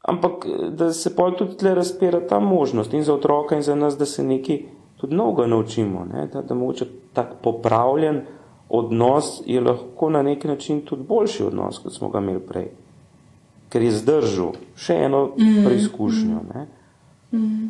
ampak 0.02 0.46
da 0.70 0.92
se 0.92 1.16
pa 1.16 1.30
tudi 1.30 1.56
tle 1.56 1.74
razpira 1.74 2.20
ta 2.26 2.40
možnost 2.40 2.94
in 2.94 3.04
za 3.04 3.14
otroka 3.14 3.56
in 3.56 3.62
za 3.62 3.74
nas, 3.74 3.98
da 3.98 4.06
se 4.06 4.24
nekaj 4.24 4.62
tudi 4.98 5.14
mnogo 5.14 5.46
naučimo, 5.46 6.06
ne? 6.12 6.26
da, 6.26 6.42
da 6.42 6.54
mogoče 6.54 6.86
tak 7.12 7.26
popravljen 7.42 8.20
odnos 8.68 9.42
je 9.46 9.60
lahko 9.60 10.10
na 10.10 10.22
neki 10.22 10.48
način 10.48 10.80
tudi 10.80 11.02
boljši 11.02 11.42
odnos, 11.42 11.78
kot 11.78 11.94
smo 11.94 12.08
ga 12.08 12.18
imeli 12.18 12.40
prej. 12.40 12.68
Ker 13.68 13.82
je 13.82 13.92
zdržal 13.92 14.52
še 14.76 14.96
eno 15.08 15.26
mm. 15.36 15.64
preizkušnjo. 15.64 16.40
Ne? 16.54 16.66
Mm. 17.32 17.68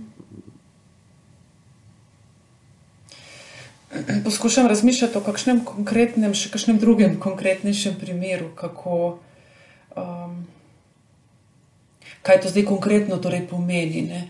Poskušam 4.25 4.67
razmišljati 4.67 5.19
o 5.19 5.25
kakšnem 5.25 5.65
konkretnem, 5.65 6.35
še 6.35 6.51
kakšnem 6.53 6.79
drugem 6.79 7.17
konkretnejšem 7.21 7.97
primeru, 8.01 8.51
kako, 8.55 9.19
um, 9.97 10.37
kaj 12.23 12.43
to 12.45 12.53
zdaj 12.53 12.69
konkretno 12.69 13.17
torej 13.17 13.47
pomeni. 13.51 14.05
Ne? 14.07 14.29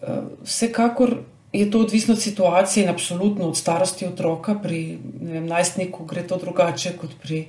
Uh, 0.00 0.30
vsekakor 0.46 1.18
je 1.52 1.70
to 1.70 1.80
odvisno 1.80 2.14
od 2.14 2.20
situacije 2.20 2.84
in 2.84 2.90
absolutno 2.90 3.48
od 3.48 3.56
starosti 3.56 4.06
otroka. 4.06 4.54
Pri 4.54 4.98
vem, 5.22 5.46
najstniku 5.46 6.04
gre 6.04 6.26
to 6.26 6.36
drugače 6.36 6.92
kot 6.98 7.10
pri 7.22 7.46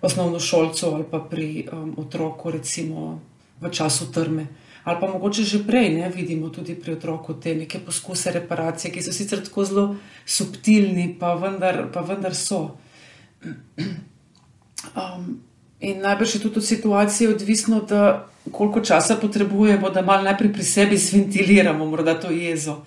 osnovnošolcu 0.00 0.86
ali 0.94 1.04
pa 1.10 1.18
pri 1.18 1.68
um, 1.72 1.94
otroku, 1.98 2.50
recimo 2.50 3.20
v 3.60 3.70
času 3.70 4.12
trme. 4.12 4.46
Ali 4.84 5.00
pa 5.00 5.06
mogoče 5.06 5.42
že 5.42 5.66
prej 5.66 5.92
ne, 5.94 6.08
vidimo 6.08 6.48
tudi 6.48 6.74
pri 6.74 6.92
otroku 6.92 7.34
te 7.34 7.54
neke 7.54 7.78
poskuse 7.78 8.32
reparacije, 8.32 8.90
ki 8.92 9.02
so 9.02 9.12
sicer 9.12 9.44
tako 9.44 9.64
zelo 9.64 9.96
subtilni, 10.26 11.16
pa 11.20 11.34
vendar, 11.34 11.86
pa 11.92 12.00
vendar 12.00 12.34
so. 12.34 12.76
Um, 14.96 15.38
in 15.80 16.00
najbrž 16.00 16.34
je 16.34 16.40
tudi 16.40 16.58
od 16.58 16.64
situacije 16.64 17.30
odvisno, 17.30 17.80
da 17.80 18.28
koliko 18.52 18.80
časa 18.80 19.16
potrebujemo, 19.16 19.90
da 19.90 20.02
malo 20.02 20.22
najprej 20.22 20.52
pri 20.52 20.62
sebi 20.62 20.98
sventiliramo, 20.98 21.86
morda 21.86 22.18
to 22.20 22.30
jezo 22.30 22.80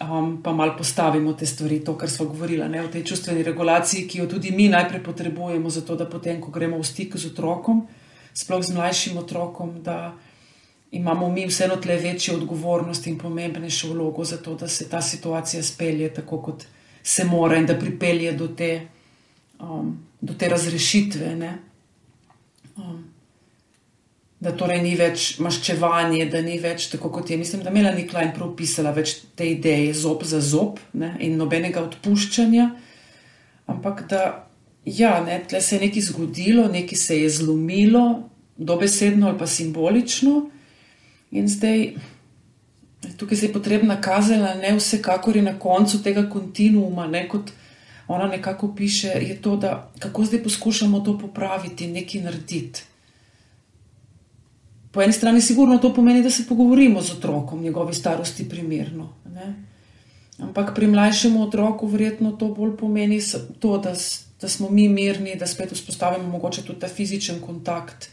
um, 0.00 0.42
pa 0.42 0.52
malo 0.52 0.76
postavimo 0.76 1.32
te 1.32 1.46
stvari, 1.46 1.84
to, 1.84 1.96
kar 1.98 2.10
smo 2.10 2.26
govorili, 2.26 2.68
ne, 2.68 2.82
o 2.82 2.88
tej 2.88 3.04
čustveni 3.04 3.42
regulaciji, 3.42 4.08
ki 4.08 4.18
jo 4.18 4.26
tudi 4.26 4.50
mi 4.50 4.68
najprej 4.68 5.02
potrebujemo, 5.02 5.70
zato 5.70 5.96
da 5.96 6.06
potem, 6.10 6.40
ko 6.40 6.50
gremo 6.50 6.78
v 6.78 6.84
stik 6.84 7.16
z 7.16 7.30
otrokom, 7.32 7.86
sploh 8.34 8.62
z 8.64 8.74
mlajšim 8.74 9.18
otrokom, 9.18 9.82
da 9.82 10.14
imamo 10.94 11.28
mi 11.30 11.46
vseeno 11.46 11.76
tle 11.76 11.96
večjo 11.96 12.36
odgovornost 12.36 13.06
in 13.06 13.18
pomembnejšo 13.18 13.92
vlogo 13.92 14.24
za 14.24 14.36
to, 14.42 14.54
da 14.54 14.68
se 14.68 14.88
ta 14.88 15.02
situacija 15.02 15.62
spelje 15.62 16.12
tako, 16.14 16.42
kot 16.42 16.66
se 17.02 17.24
mora 17.24 17.56
in 17.56 17.66
da 17.66 17.78
pripelje 17.78 18.32
do 18.32 18.48
te, 18.48 18.88
um, 19.60 19.98
do 20.20 20.34
te 20.34 20.48
razrešitve. 20.48 21.58
Um, 22.76 23.13
da 24.44 24.52
torej 24.52 24.82
ni 24.84 24.94
več 24.98 25.38
maščevanje, 25.40 26.26
da 26.32 26.42
ni 26.44 26.58
več 26.60 26.90
tako 26.92 27.10
kot 27.14 27.30
je. 27.30 27.38
Mislim, 27.40 27.62
da 27.64 27.72
je 27.72 27.78
Melanie 27.78 28.06
Klein 28.08 28.34
propisala 28.36 28.92
več 28.92 29.16
te 29.36 29.48
ideje 29.54 29.94
zob 29.96 30.24
za 30.28 30.40
zob 30.44 30.80
ne, 30.92 31.14
in 31.24 31.38
nobenega 31.40 31.82
odpuščanja, 31.84 32.68
ampak 33.72 34.04
da 34.10 34.22
ja, 34.84 35.16
ne, 35.24 35.40
se 35.48 35.76
je 35.76 35.84
nekaj 35.86 36.08
zgodilo, 36.10 36.68
nekaj 36.68 37.00
se 37.00 37.20
je 37.22 37.30
zlomilo, 37.40 38.04
dobesedno 38.56 39.30
ali 39.30 39.40
pa 39.40 39.48
simbolično, 39.50 40.34
in 41.34 41.48
zdaj 41.50 41.88
Tukaj 43.16 43.36
se 43.36 43.46
je 43.46 43.52
potrebna 43.52 44.00
kazala, 44.00 44.54
ne 44.54 44.70
vsekakor 44.76 45.36
je 45.36 45.42
na 45.42 45.58
koncu 45.58 46.02
tega 46.02 46.22
kontinuuma, 46.30 47.06
ne 47.06 47.26
kot 47.28 47.50
ona 48.08 48.26
nekako 48.26 48.74
piše, 48.74 49.08
je 49.08 49.36
to, 49.42 49.56
da 49.56 49.90
kako 49.98 50.24
zdaj 50.24 50.42
poskušamo 50.42 51.00
to 51.00 51.18
popraviti, 51.18 51.86
nekaj 51.86 52.20
narediti. 52.20 52.82
Po 54.94 55.02
eni 55.02 55.12
strani 55.12 55.40
sigurno 55.40 55.78
to 55.78 55.90
pomeni, 55.94 56.22
da 56.22 56.30
se 56.30 56.46
pogovorimo 56.46 57.02
z 57.02 57.12
otrokom, 57.12 57.62
njegovi 57.62 57.94
starosti 57.94 58.48
primerno. 58.48 59.08
Ne? 59.34 59.54
Ampak 60.38 60.74
pri 60.74 60.86
mlajšemu 60.86 61.42
otroku 61.42 61.86
verjetno 61.86 62.32
to 62.32 62.48
bolj 62.54 62.76
pomeni 62.76 63.18
to, 63.58 63.78
da, 63.78 63.94
da 64.40 64.48
smo 64.48 64.70
mi 64.70 64.88
mirni, 64.88 65.34
da 65.36 65.46
spet 65.46 65.72
vzpostavimo 65.72 66.28
mogoče 66.28 66.62
tudi 66.62 66.80
ta 66.80 66.88
fizičen 66.88 67.40
kontakt. 67.40 68.08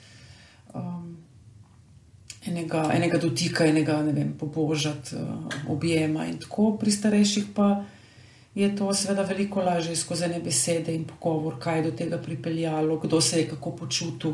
Um, 0.73 1.17
enega, 2.47 2.87
enega 2.93 3.17
dotika, 3.17 3.65
enega, 3.65 3.99
ne 4.03 4.11
vem, 4.11 4.31
pobožati, 4.39 5.15
uh, 5.15 5.59
objema 5.69 6.25
in 6.25 6.39
tako. 6.41 6.77
Pri 6.81 6.91
starejših 6.91 7.51
pa 7.55 7.83
je 8.55 8.71
to 8.75 8.93
seveda 8.93 9.21
veliko 9.21 9.61
lažje 9.61 9.95
skozi 9.95 10.25
ene 10.25 10.39
besede 10.41 10.95
in 10.95 11.05
pogovor, 11.05 11.59
kaj 11.59 11.77
je 11.77 11.85
do 11.89 11.91
tega 11.91 12.17
pripeljalo, 12.17 12.97
kdo 12.97 13.21
se 13.21 13.39
je 13.39 13.47
kako 13.53 13.75
počutil. 13.83 14.33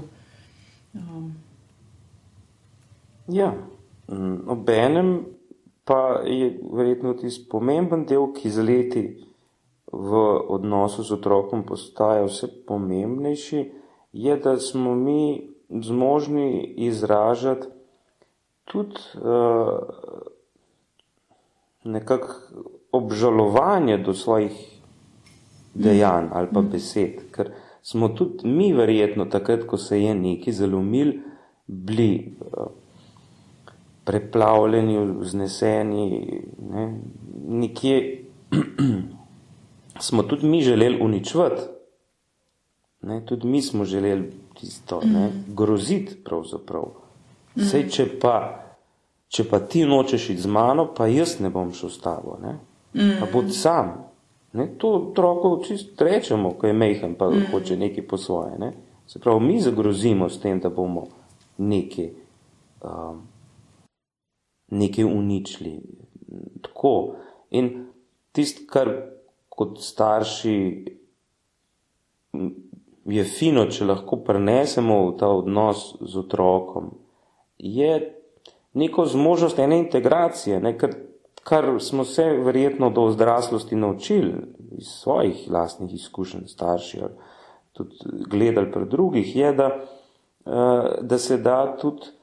Um. 0.94 1.47
Ja, 3.28 3.54
mm, 4.08 4.50
obenem 4.50 5.26
pa 5.84 6.22
je 6.26 6.60
verjetno 6.74 7.14
tisti 7.14 7.48
pomemben 7.50 8.06
del, 8.08 8.30
ki 8.36 8.50
z 8.50 8.64
leti 8.64 9.04
v 9.92 10.22
odnosu 10.52 11.04
z 11.04 11.16
otrokom 11.16 11.64
postaja 11.68 12.26
vse 12.28 12.48
pomembnejši, 12.68 13.62
je, 14.14 14.38
da 14.44 14.58
smo 14.60 14.96
mi 14.96 15.50
zmožni 15.70 16.74
izražati 16.88 17.68
tudi 18.68 19.00
uh, 19.16 19.80
nekako 21.84 22.34
obžalovanje 22.92 23.98
do 23.98 24.14
svojih 24.14 24.56
dejanj 25.74 26.28
ali 26.32 26.48
pa 26.54 26.62
besed, 26.62 27.22
ker 27.32 27.52
smo 27.82 28.10
tudi 28.10 28.48
mi 28.48 28.74
verjetno 28.74 29.26
takrat, 29.26 29.64
ko 29.68 29.78
se 29.78 30.02
je 30.02 30.16
neki 30.16 30.52
zalomil, 30.52 31.14
bili 31.68 32.36
uh, 32.42 32.68
preplavljeni, 34.08 34.98
vzneseni, 35.20 36.42
ne, 36.70 36.86
nekje 37.48 37.98
smo 40.08 40.24
tudi 40.24 40.48
mi 40.48 40.62
želeli 40.62 41.02
uničvati. 41.02 41.62
Ne, 43.02 43.26
tudi 43.26 43.48
mi 43.48 43.62
smo 43.62 43.86
želeli 43.86 44.32
tisto, 44.60 45.02
ne, 45.06 45.32
groziti 45.48 46.16
pravzaprav. 46.24 46.84
Sej, 47.58 47.88
če 47.90 48.06
pa, 48.22 48.36
če 49.28 49.44
pa 49.50 49.60
ti 49.60 49.84
nočeš 49.86 50.30
iti 50.30 50.42
z 50.42 50.50
mano, 50.52 50.88
pa 50.96 51.08
jaz 51.10 51.40
ne 51.42 51.50
bom 51.50 51.74
šel 51.74 51.90
s 51.90 52.02
tabo, 52.02 52.38
ne? 52.42 52.58
pa 53.20 53.28
bod 53.34 53.52
sam. 53.54 53.94
Ne? 54.54 54.70
To 54.78 54.94
otroko 54.96 55.58
čisto 55.68 56.06
rečemo, 56.06 56.54
ko 56.58 56.68
je 56.68 56.74
mehen, 56.74 57.16
pa 57.16 57.30
mm. 57.30 57.50
hoče 57.52 57.78
nekaj 57.78 58.08
po 58.08 58.18
svoje. 58.18 58.58
Ne? 58.60 58.72
Se 59.08 59.20
pravi, 59.20 59.46
mi 59.46 59.60
zagrozimo 59.62 60.30
s 60.30 60.40
tem, 60.40 60.60
da 60.60 60.70
bomo 60.70 61.08
nekaj, 61.58 62.10
um, 62.82 63.22
nekaj 64.68 65.04
uničili. 65.04 65.80
Tako. 66.62 67.16
In 67.50 67.88
tisto, 68.32 68.66
kar 68.70 68.92
kot 69.50 69.80
starši 69.82 70.58
je 73.08 73.24
fino, 73.24 73.66
če 73.72 73.88
lahko 73.88 74.20
prenesemo 74.28 75.00
v 75.08 75.14
ta 75.20 75.30
odnos 75.32 75.94
z 76.02 76.20
otrokom, 76.20 76.92
je 77.58 77.94
neko 78.78 79.06
zmožnost 79.10 79.60
ene 79.60 79.80
integracije, 79.80 80.60
ne, 80.62 80.76
kar, 80.78 80.94
kar 81.48 81.70
smo 81.82 82.06
se 82.06 82.26
verjetno 82.44 82.90
do 82.94 83.08
odraslosti 83.10 83.76
naučili 83.76 84.34
iz 84.78 84.92
svojih 85.00 85.48
lastnih 85.50 85.94
izkušenj, 85.96 86.46
starši 86.52 87.02
ali 87.02 87.14
tudi 87.74 87.96
gledali 88.30 88.72
pri 88.72 88.86
drugih, 88.90 89.36
je, 89.36 89.54
da, 89.54 89.72
eh, 90.46 91.02
da 91.02 91.18
se 91.18 91.38
da 91.38 91.78
tudi 91.82 92.17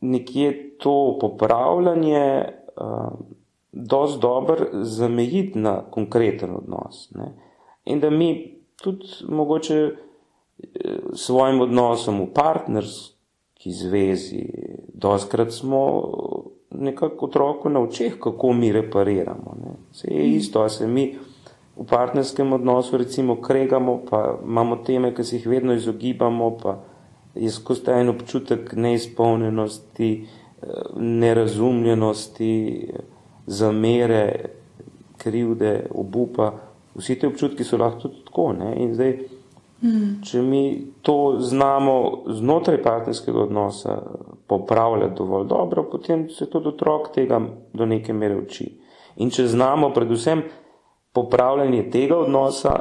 nekje 0.00 0.76
to 0.78 1.18
popravljanje 1.20 2.16
eh, 2.16 2.50
dosti 3.72 4.20
dobro 4.20 4.56
zamejiti 4.72 5.58
na 5.58 5.82
konkreten 5.90 6.54
odnos. 6.56 7.10
Ne. 7.14 7.32
In 7.84 8.00
da 8.00 8.10
mi 8.10 8.58
tudi 8.82 9.06
mogoče 9.28 9.76
eh, 9.76 9.94
svojim 11.12 11.60
odnosom 11.60 12.20
v 12.20 12.32
partnerstvu, 12.34 13.20
ki 13.60 13.70
zvezi. 13.70 14.44
Doskrat 14.94 15.52
smo 15.52 15.80
nekako 16.70 17.26
otroku 17.26 17.68
na 17.68 17.80
očeh, 17.80 18.14
kako 18.20 18.52
mi 18.52 18.72
repariramo. 18.72 19.56
Ne. 19.64 19.72
Se 19.92 20.08
je 20.10 20.30
isto, 20.30 20.62
a 20.62 20.68
se 20.68 20.86
mi 20.86 21.18
v 21.76 21.84
partnerskem 21.86 22.52
odnosu 22.52 22.96
recimo 22.96 23.36
kregamo, 23.42 24.00
pa 24.10 24.38
imamo 24.44 24.76
teme, 24.76 25.14
ki 25.14 25.24
se 25.24 25.36
jih 25.36 25.46
vedno 25.46 25.74
izogibamo, 25.74 26.56
pa 26.62 26.78
je 27.34 27.50
skozi 27.50 27.84
ta 27.84 27.98
en 28.00 28.08
občutek 28.08 28.72
neizpolnjenosti, 28.72 30.26
nerazumljenosti, 30.96 32.54
zamere, 33.46 34.50
krivde, 35.18 35.86
obupa. 35.94 36.52
Vsi 36.94 37.18
te 37.18 37.26
občutki 37.26 37.64
so 37.64 37.78
lahko 37.78 38.08
tudi 38.08 38.24
tako. 38.24 38.52
Ne. 38.52 38.74
In 38.82 38.94
zdaj, 38.94 39.14
Mm. 39.82 40.20
Če 40.22 40.42
mi 40.42 40.92
to 41.02 41.36
znamo 41.40 42.24
znotraj 42.28 42.82
partnerskega 42.82 43.46
odnosa 43.46 44.02
popravljati 44.46 45.14
dovolj 45.16 45.46
dobro, 45.48 45.86
potem 45.90 46.28
se 46.28 46.50
tudi 46.50 46.68
otrok 46.68 47.14
tega 47.14 47.40
do 47.72 47.86
neke 47.86 48.12
mere 48.12 48.36
uči. 48.36 48.66
In 49.16 49.30
če 49.30 49.46
znamo 49.48 49.90
predvsem 49.96 50.42
popravljanje 51.16 51.86
tega 51.90 52.18
odnosa 52.18 52.74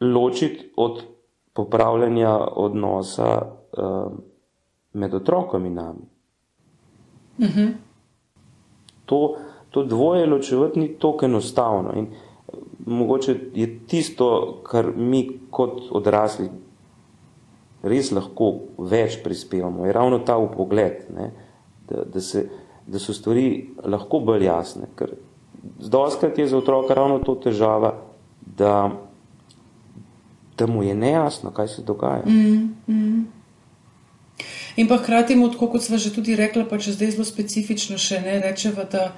ločiti 0.00 0.72
od 0.76 1.02
popravljanja 1.52 2.32
odnosa 2.56 3.28
med 4.92 5.14
otrokom 5.14 5.66
in 5.66 5.74
nami. 5.74 6.06
Mm 7.38 7.46
-hmm. 7.46 7.72
to, 9.06 9.36
to 9.70 9.84
dvoje 9.84 10.26
ločevati 10.26 10.80
ni 10.80 10.98
tako 10.98 11.24
enostavno. 11.24 11.92
In, 11.92 12.04
uh, 12.04 12.12
mogoče 12.86 13.36
je 13.54 13.78
tisto, 13.86 14.58
kar 14.62 14.92
mi 14.96 15.40
kot 15.50 15.80
odrasli 15.90 16.48
res 17.82 18.12
lahko 18.12 18.52
več 18.78 19.18
prispevamo, 19.24 19.86
je 19.86 19.92
ravno 19.92 20.18
ta 20.26 20.36
upogled, 20.38 21.06
ne, 21.16 21.30
da, 21.88 22.04
da, 22.04 22.20
se, 22.20 22.44
da 22.86 22.98
so 23.02 23.14
stvari 23.14 23.46
lahko 23.84 24.20
bolj 24.22 24.46
jasne. 24.46 24.90
Ker 24.98 25.16
zdolskrat 25.82 26.38
je 26.38 26.46
za 26.46 26.58
otroka 26.58 26.94
ravno 26.94 27.18
to 27.26 27.34
težava, 27.42 27.94
da, 28.40 28.76
da 30.58 30.66
mu 30.66 30.82
je 30.86 30.94
nejasno, 30.94 31.50
kaj 31.50 31.68
se 31.68 31.82
dogaja. 31.86 32.22
Mm, 32.26 32.68
mm. 32.86 33.24
In 34.76 34.88
pa 34.88 34.96
hkrati 34.96 35.36
mu, 35.36 35.50
kot 35.52 35.82
sva 35.84 35.98
že 36.00 36.12
tudi 36.14 36.36
rekla, 36.36 36.64
pa 36.64 36.80
če 36.80 36.96
zdaj 36.96 37.16
zelo 37.16 37.26
specifično 37.28 37.98
še 38.00 38.22
ne 38.24 38.38
rečeva, 38.40 38.86
da 38.88 39.12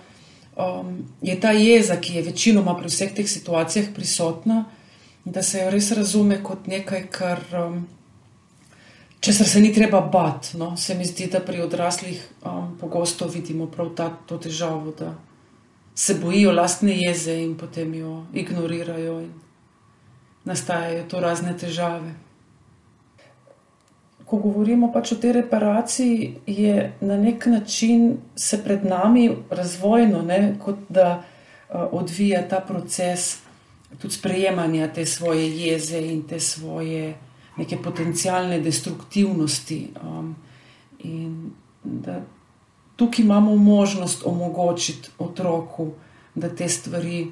um, 0.59 1.05
je 1.23 1.37
ta 1.40 1.53
jeza, 1.55 2.01
ki 2.01 2.19
je 2.19 2.23
večinoma 2.31 2.75
pri 2.75 2.90
vseh 2.90 3.14
teh 3.14 3.29
situacijah 3.29 3.93
prisotna, 3.95 4.64
da 5.25 5.43
se 5.43 5.62
jo 5.62 5.71
res 5.71 5.93
razume 5.95 6.43
kot 6.43 6.67
nekaj, 6.67 7.07
kar. 7.11 7.45
Um, 7.55 7.85
Česar 9.25 9.49
se 9.49 9.61
ni 9.61 9.71
treba 9.73 10.03
bati, 10.05 10.59
no? 10.61 10.75
se 10.77 10.93
mi 10.95 11.07
zdi, 11.09 11.31
da 11.33 11.38
pri 11.40 11.62
odraslih 11.64 12.19
um, 12.45 12.75
pogosto 12.77 13.25
vidimo 13.25 13.71
prav 13.73 13.95
ta, 13.97 14.11
to 14.29 14.37
težavo, 14.37 14.93
da 14.99 15.14
se 15.97 16.19
bojijo 16.21 16.53
lastne 16.53 16.93
jeze 16.93 17.38
in 17.40 17.55
potem 17.57 17.95
jo 17.95 18.27
ignorirajo, 18.37 19.14
in 19.25 19.33
nastajajo 20.45 21.07
to 21.09 21.23
razne 21.25 21.57
težave 21.57 22.12
ko 24.25 24.39
govorimo 24.39 24.93
pač 24.93 25.13
o 25.13 25.17
tej 25.21 25.33
reparaciji, 25.33 26.35
je 26.47 26.93
na 27.01 27.17
nek 27.17 27.47
način 27.47 28.17
se 28.37 28.63
pred 28.65 28.85
nami 28.85 29.31
razvojno, 29.51 30.23
ne, 30.23 30.57
kot 30.65 30.79
da 30.89 31.19
uh, 31.19 31.81
odvija 31.93 32.49
ta 32.49 32.61
proces 32.61 33.39
tudi 33.99 34.15
sprejemanja 34.15 34.89
te 34.93 35.07
svoje 35.07 35.49
jeze 35.59 36.01
in 36.01 36.23
te 36.23 36.41
svoje 36.41 37.15
neke 37.57 37.77
potencijalne 37.77 38.61
destruktivnosti. 38.61 39.89
Um, 40.03 40.37
in 40.99 41.51
da 41.85 42.23
tukaj 42.97 43.25
imamo 43.25 43.57
možnost 43.57 44.23
omogočiti 44.27 45.09
otroku, 45.19 45.93
da 46.35 46.49
te 46.49 46.69
stvari 46.69 47.27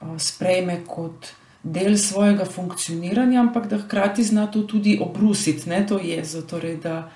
uh, 0.00 0.08
sprejme 0.18 0.80
kot 0.86 1.26
del 1.62 1.98
svojega 1.98 2.44
funkcioniranja, 2.44 3.40
ampak 3.40 3.68
da 3.70 3.78
hkrati 3.78 4.24
zna 4.24 4.46
to 4.50 4.62
tudi 4.62 4.98
obrusiti, 5.00 5.68
ne 5.70 5.86
to 5.86 5.98
jezo, 5.98 6.42
torej 6.42 6.76
da 6.82 7.10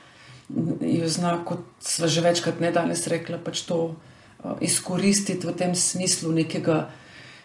jo 0.81 1.09
zna, 1.09 1.39
kot 1.45 1.65
smo 1.81 2.07
že 2.07 2.21
večkrat 2.21 2.61
ne 2.61 2.71
danes 2.71 3.07
rekla, 3.07 3.39
pač 3.43 3.65
to 3.67 3.79
uh, 3.85 4.55
izkoristiti 4.61 5.47
v 5.47 5.55
tem 5.59 5.75
smislu 5.75 6.33
nekega 6.33 6.87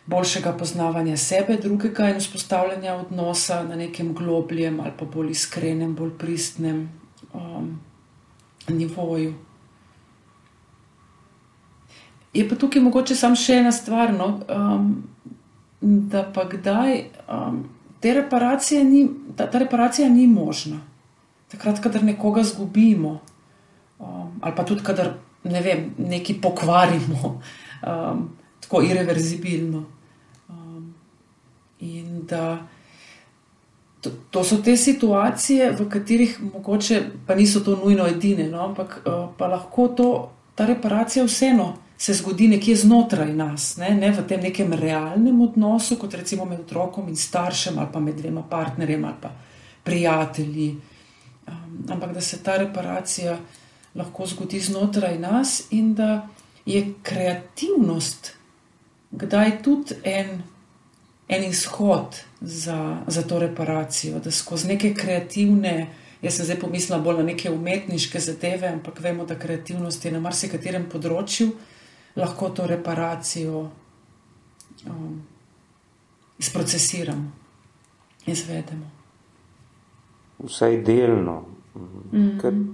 boljšega 0.06 0.54
poznavanja 0.58 1.18
sebe, 1.18 1.58
drugega 1.58 2.10
in 2.10 2.20
vzpostavljanja 2.20 2.96
odnosa 2.96 3.64
na 3.64 3.76
nekem 3.76 4.14
globljem 4.14 4.80
ali 4.80 4.92
pa 4.98 5.06
bolj 5.06 5.32
iskrenem, 5.32 5.96
bolj 5.96 6.18
pristnem 6.18 6.90
um, 7.34 7.80
nivoju. 8.70 9.34
je 12.34 12.50
pa 12.50 12.56
tukaj 12.56 12.82
mogoče 12.82 13.16
samo 13.16 13.36
še 13.36 13.60
ena 13.60 13.72
stvar, 13.76 14.14
no, 14.16 14.40
um, 14.48 14.92
da 15.82 16.24
pa 16.34 16.50
kdaj 16.50 17.04
um, 17.30 17.64
te 18.00 18.14
reparacije 18.14 18.84
ni, 18.84 19.10
ta, 19.36 19.48
ta 19.52 19.60
reparacija 19.60 20.10
ni 20.10 20.28
možna. 20.28 20.80
Takrat, 21.48 21.80
kadar 21.84 22.04
nekoga 22.04 22.44
zgubimo, 22.44 23.20
um, 24.00 24.40
ali 24.42 24.56
pa 24.56 24.64
tudi, 24.66 24.84
kadar 24.84 25.14
ne 25.44 25.62
vem, 25.62 25.90
nekaj 25.98 26.42
pokvarimo, 26.42 27.42
um, 27.88 28.30
tako 28.60 28.82
irreverzibilno. 28.82 29.84
Um, 30.50 30.94
in 31.80 32.26
da 32.30 32.68
to, 34.02 34.10
to 34.30 34.44
so 34.44 34.58
te 34.62 34.78
situacije, 34.78 35.72
v 35.80 35.90
katerih 35.90 36.38
mogoče 36.54 37.04
pa 37.28 37.36
niso 37.36 37.60
to 37.60 37.76
nujno 37.76 38.08
edine, 38.08 38.50
no, 38.50 38.66
ampak 38.66 39.02
uh, 39.06 39.30
pa 39.38 39.48
lahko 39.48 39.88
to, 39.88 40.10
ta 40.56 40.66
reparacija 40.66 41.26
vseeno 41.26 41.74
se 42.02 42.14
zgodi 42.18 42.48
nekje 42.50 42.76
znotraj 42.82 43.34
nas, 43.38 43.76
ne, 43.78 43.92
ne 43.94 44.10
v 44.12 44.24
tem 44.26 44.42
nekem 44.42 44.74
realnem 44.74 45.42
odnosu, 45.46 46.00
kot 46.02 46.16
recimo 46.18 46.48
med 46.50 46.64
otrokom 46.64 47.10
in 47.12 47.16
staršem, 47.16 47.78
ali 47.78 47.94
pa 47.94 48.00
med 48.02 48.18
dvema 48.18 48.42
partnerjema, 48.50 49.08
ali 49.08 49.22
pa 49.22 49.30
prijatelji. 49.84 50.70
Um, 51.48 51.86
ampak 51.94 52.14
da 52.14 52.22
se 52.22 52.42
ta 52.44 52.58
reparacija 52.58 53.38
lahko 53.96 54.26
zgodi 54.26 54.60
znotraj 54.60 55.20
nas 55.20 55.62
in 55.70 55.94
da 55.94 56.28
je 56.66 56.86
kreativnost 57.04 58.34
kdaj 59.12 59.62
tudi 59.64 59.96
en, 60.04 60.42
en 61.28 61.44
izhod 61.44 62.22
za, 62.42 62.98
za 63.08 63.22
to 63.22 63.40
reparacijo, 63.40 64.20
da 64.20 64.32
skozi 64.32 64.68
neke 64.68 64.94
kreativne. 64.94 65.88
Jaz 66.22 66.36
sem 66.38 66.46
zdaj 66.46 66.60
pomislila 66.60 67.00
bolj 67.02 67.18
na 67.18 67.24
neke 67.24 67.50
umetniške 67.52 68.20
zadeve, 68.20 68.68
ampak 68.68 69.00
vemo, 69.00 69.26
da 69.26 69.40
kreativnost 69.40 70.06
je 70.06 70.12
na 70.12 70.20
marsikaterem 70.22 70.86
področju, 70.90 71.50
lahko 72.16 72.50
to 72.50 72.68
reparacijo 72.68 73.70
um, 74.88 75.22
izprocesiramo, 76.40 77.32
izvedemo. 78.26 78.92
Vsaj 80.40 80.82
delno. 80.82 81.46
Mm 81.76 82.40
-hmm. 82.42 82.74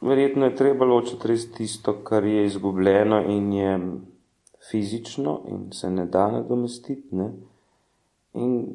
Verjetno 0.00 0.44
je 0.44 0.56
treba 0.56 0.84
ločiti 0.84 1.28
res 1.28 1.52
tisto, 1.52 1.92
kar 2.04 2.24
je 2.24 2.46
izgubljeno 2.46 3.22
in 3.22 3.52
je 3.52 3.80
fizično 4.70 5.40
in 5.48 5.72
se 5.72 5.90
ne 5.90 6.06
da 6.06 6.30
nadomestiti. 6.30 7.16
Ne? 7.16 7.32
In 8.34 8.66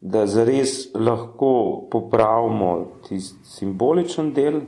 da 0.00 0.26
zares 0.26 0.94
lahko 0.94 1.82
popravimo 1.90 2.86
tisti 3.08 3.44
simboličen 3.44 4.32
del, 4.32 4.60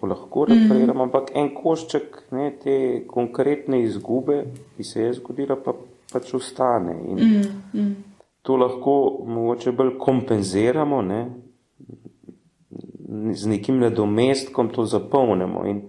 to 0.00 0.06
lahko 0.06 0.44
repariramo, 0.44 0.94
mm. 0.94 1.08
ampak 1.08 1.30
en 1.34 1.50
košček 1.54 2.18
ne, 2.30 2.50
te 2.62 2.76
konkretne 3.08 3.80
izgube, 3.82 4.42
ki 4.76 4.84
se 4.84 5.02
je 5.02 5.14
zgodila, 5.20 5.56
pa 5.56 5.72
pač 6.12 6.34
ostane. 6.34 6.96
In 7.08 7.16
mm. 7.22 7.80
Mm. 7.80 7.94
to 8.42 8.56
lahko 8.56 8.96
mogoče 9.26 9.72
bolj 9.72 9.96
kompenziramo, 9.98 11.02
ne, 11.02 11.20
z 13.32 13.48
nekim 13.48 13.80
nadomestkom 13.80 14.68
to 14.74 14.84
zapolnimo. 14.84 15.64
In 15.66 15.82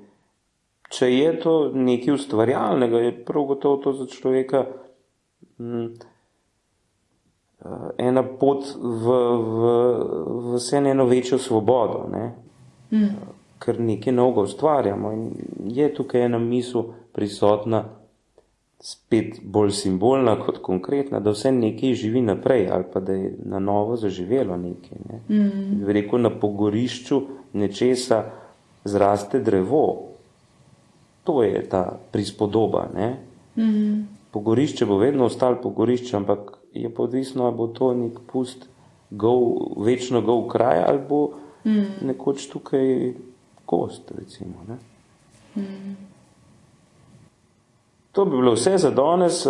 če 0.93 1.11
je 1.11 1.31
to 1.43 1.55
nekaj 1.75 2.15
ustvarjalnega, 2.15 3.01
je 3.03 3.15
prav 3.25 3.49
gotovo 3.51 3.81
to 3.83 3.93
za 3.93 4.07
človeka 4.07 4.63
hm, 5.57 5.87
ena 7.99 8.23
pot 8.23 8.63
v, 8.71 9.15
v, 9.43 9.71
v 10.23 10.53
vse 10.55 10.79
eno 10.79 11.05
večjo 11.09 11.41
svobodo. 11.41 12.05
Ne. 12.13 12.29
Mm 12.91 13.35
ker 13.59 13.79
nekaj 13.79 14.13
novega 14.13 14.41
ustvarjamo. 14.41 15.11
In 15.13 15.31
je 15.73 15.93
tukaj 15.93 16.25
ena 16.25 16.39
misel 16.39 16.83
prisotna, 17.13 17.83
spet 18.79 19.39
bolj 19.43 19.71
simbolna 19.73 20.35
kot 20.39 20.59
konkretna, 20.61 21.19
da 21.19 21.33
vse 21.33 21.51
nekaj 21.51 21.95
živi 21.97 22.21
naprej 22.21 22.67
ali 22.71 22.85
pa 22.93 22.99
da 22.99 23.13
je 23.13 23.31
na 23.45 23.59
novo 23.59 23.95
zaživelo 23.95 24.57
nekaj. 24.57 24.97
Ne. 25.09 25.21
Mm. 25.29 25.87
Rekel 25.87 26.21
na 26.21 26.29
pogorišču 26.29 27.21
nečesa 27.53 28.23
zraste 28.85 29.39
drevo. 29.39 30.03
To 31.23 31.43
je 31.43 31.63
ta 31.69 31.97
prispodoba. 32.11 32.87
Mm. 33.55 34.05
Pogorišče 34.31 34.85
bo 34.85 34.97
vedno 34.97 35.25
ostalo 35.25 35.57
pogorišče, 35.63 36.17
ampak 36.17 36.57
je 36.73 36.93
pa 36.93 37.03
odvisno, 37.03 37.45
ali 37.45 37.57
bo 37.57 37.67
to 37.67 37.93
nek 37.93 38.19
pust, 38.31 38.67
gov, 39.09 39.41
večno 39.83 40.21
gov 40.21 40.47
kraj 40.47 40.83
ali 40.87 40.99
bo 41.09 41.29
mm. 41.65 41.83
nekoč 42.07 42.47
tukaj 42.47 43.13
kost. 43.67 44.11
Recimo, 44.17 44.65
mm. 45.55 45.95
To 48.11 48.25
bi 48.25 48.31
bilo 48.31 48.53
vse 48.55 48.77
za 48.77 48.91
danes, 48.91 49.43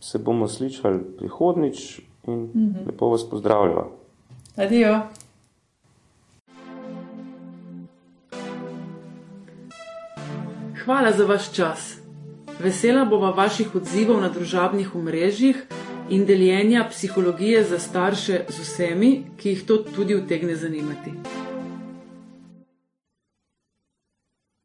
se 0.00 0.18
bomo 0.18 0.48
slišali 0.48 1.00
prihodnič 1.18 2.00
in 2.26 2.34
mm 2.34 2.50
-hmm. 2.54 2.86
lepo 2.86 3.08
vas 3.08 3.30
pozdravljam. 3.30 3.88
Adijo. 4.56 5.00
Hvala 10.84 11.12
za 11.12 11.24
vaš 11.24 11.52
čas. 11.52 11.96
Vesela 12.60 13.04
bova 13.04 13.30
vaših 13.30 13.74
odzivov 13.74 14.20
na 14.20 14.28
družabnih 14.28 14.94
omrežjih 14.94 15.66
in 16.10 16.26
deljenja 16.26 16.86
psihologije 16.90 17.64
za 17.64 17.78
starše 17.78 18.44
z 18.48 18.58
vsemi, 18.60 19.24
ki 19.36 19.48
jih 19.48 19.66
to 19.66 19.76
tudi 19.76 20.16
utegne 20.16 20.56
zanimati. 20.56 21.41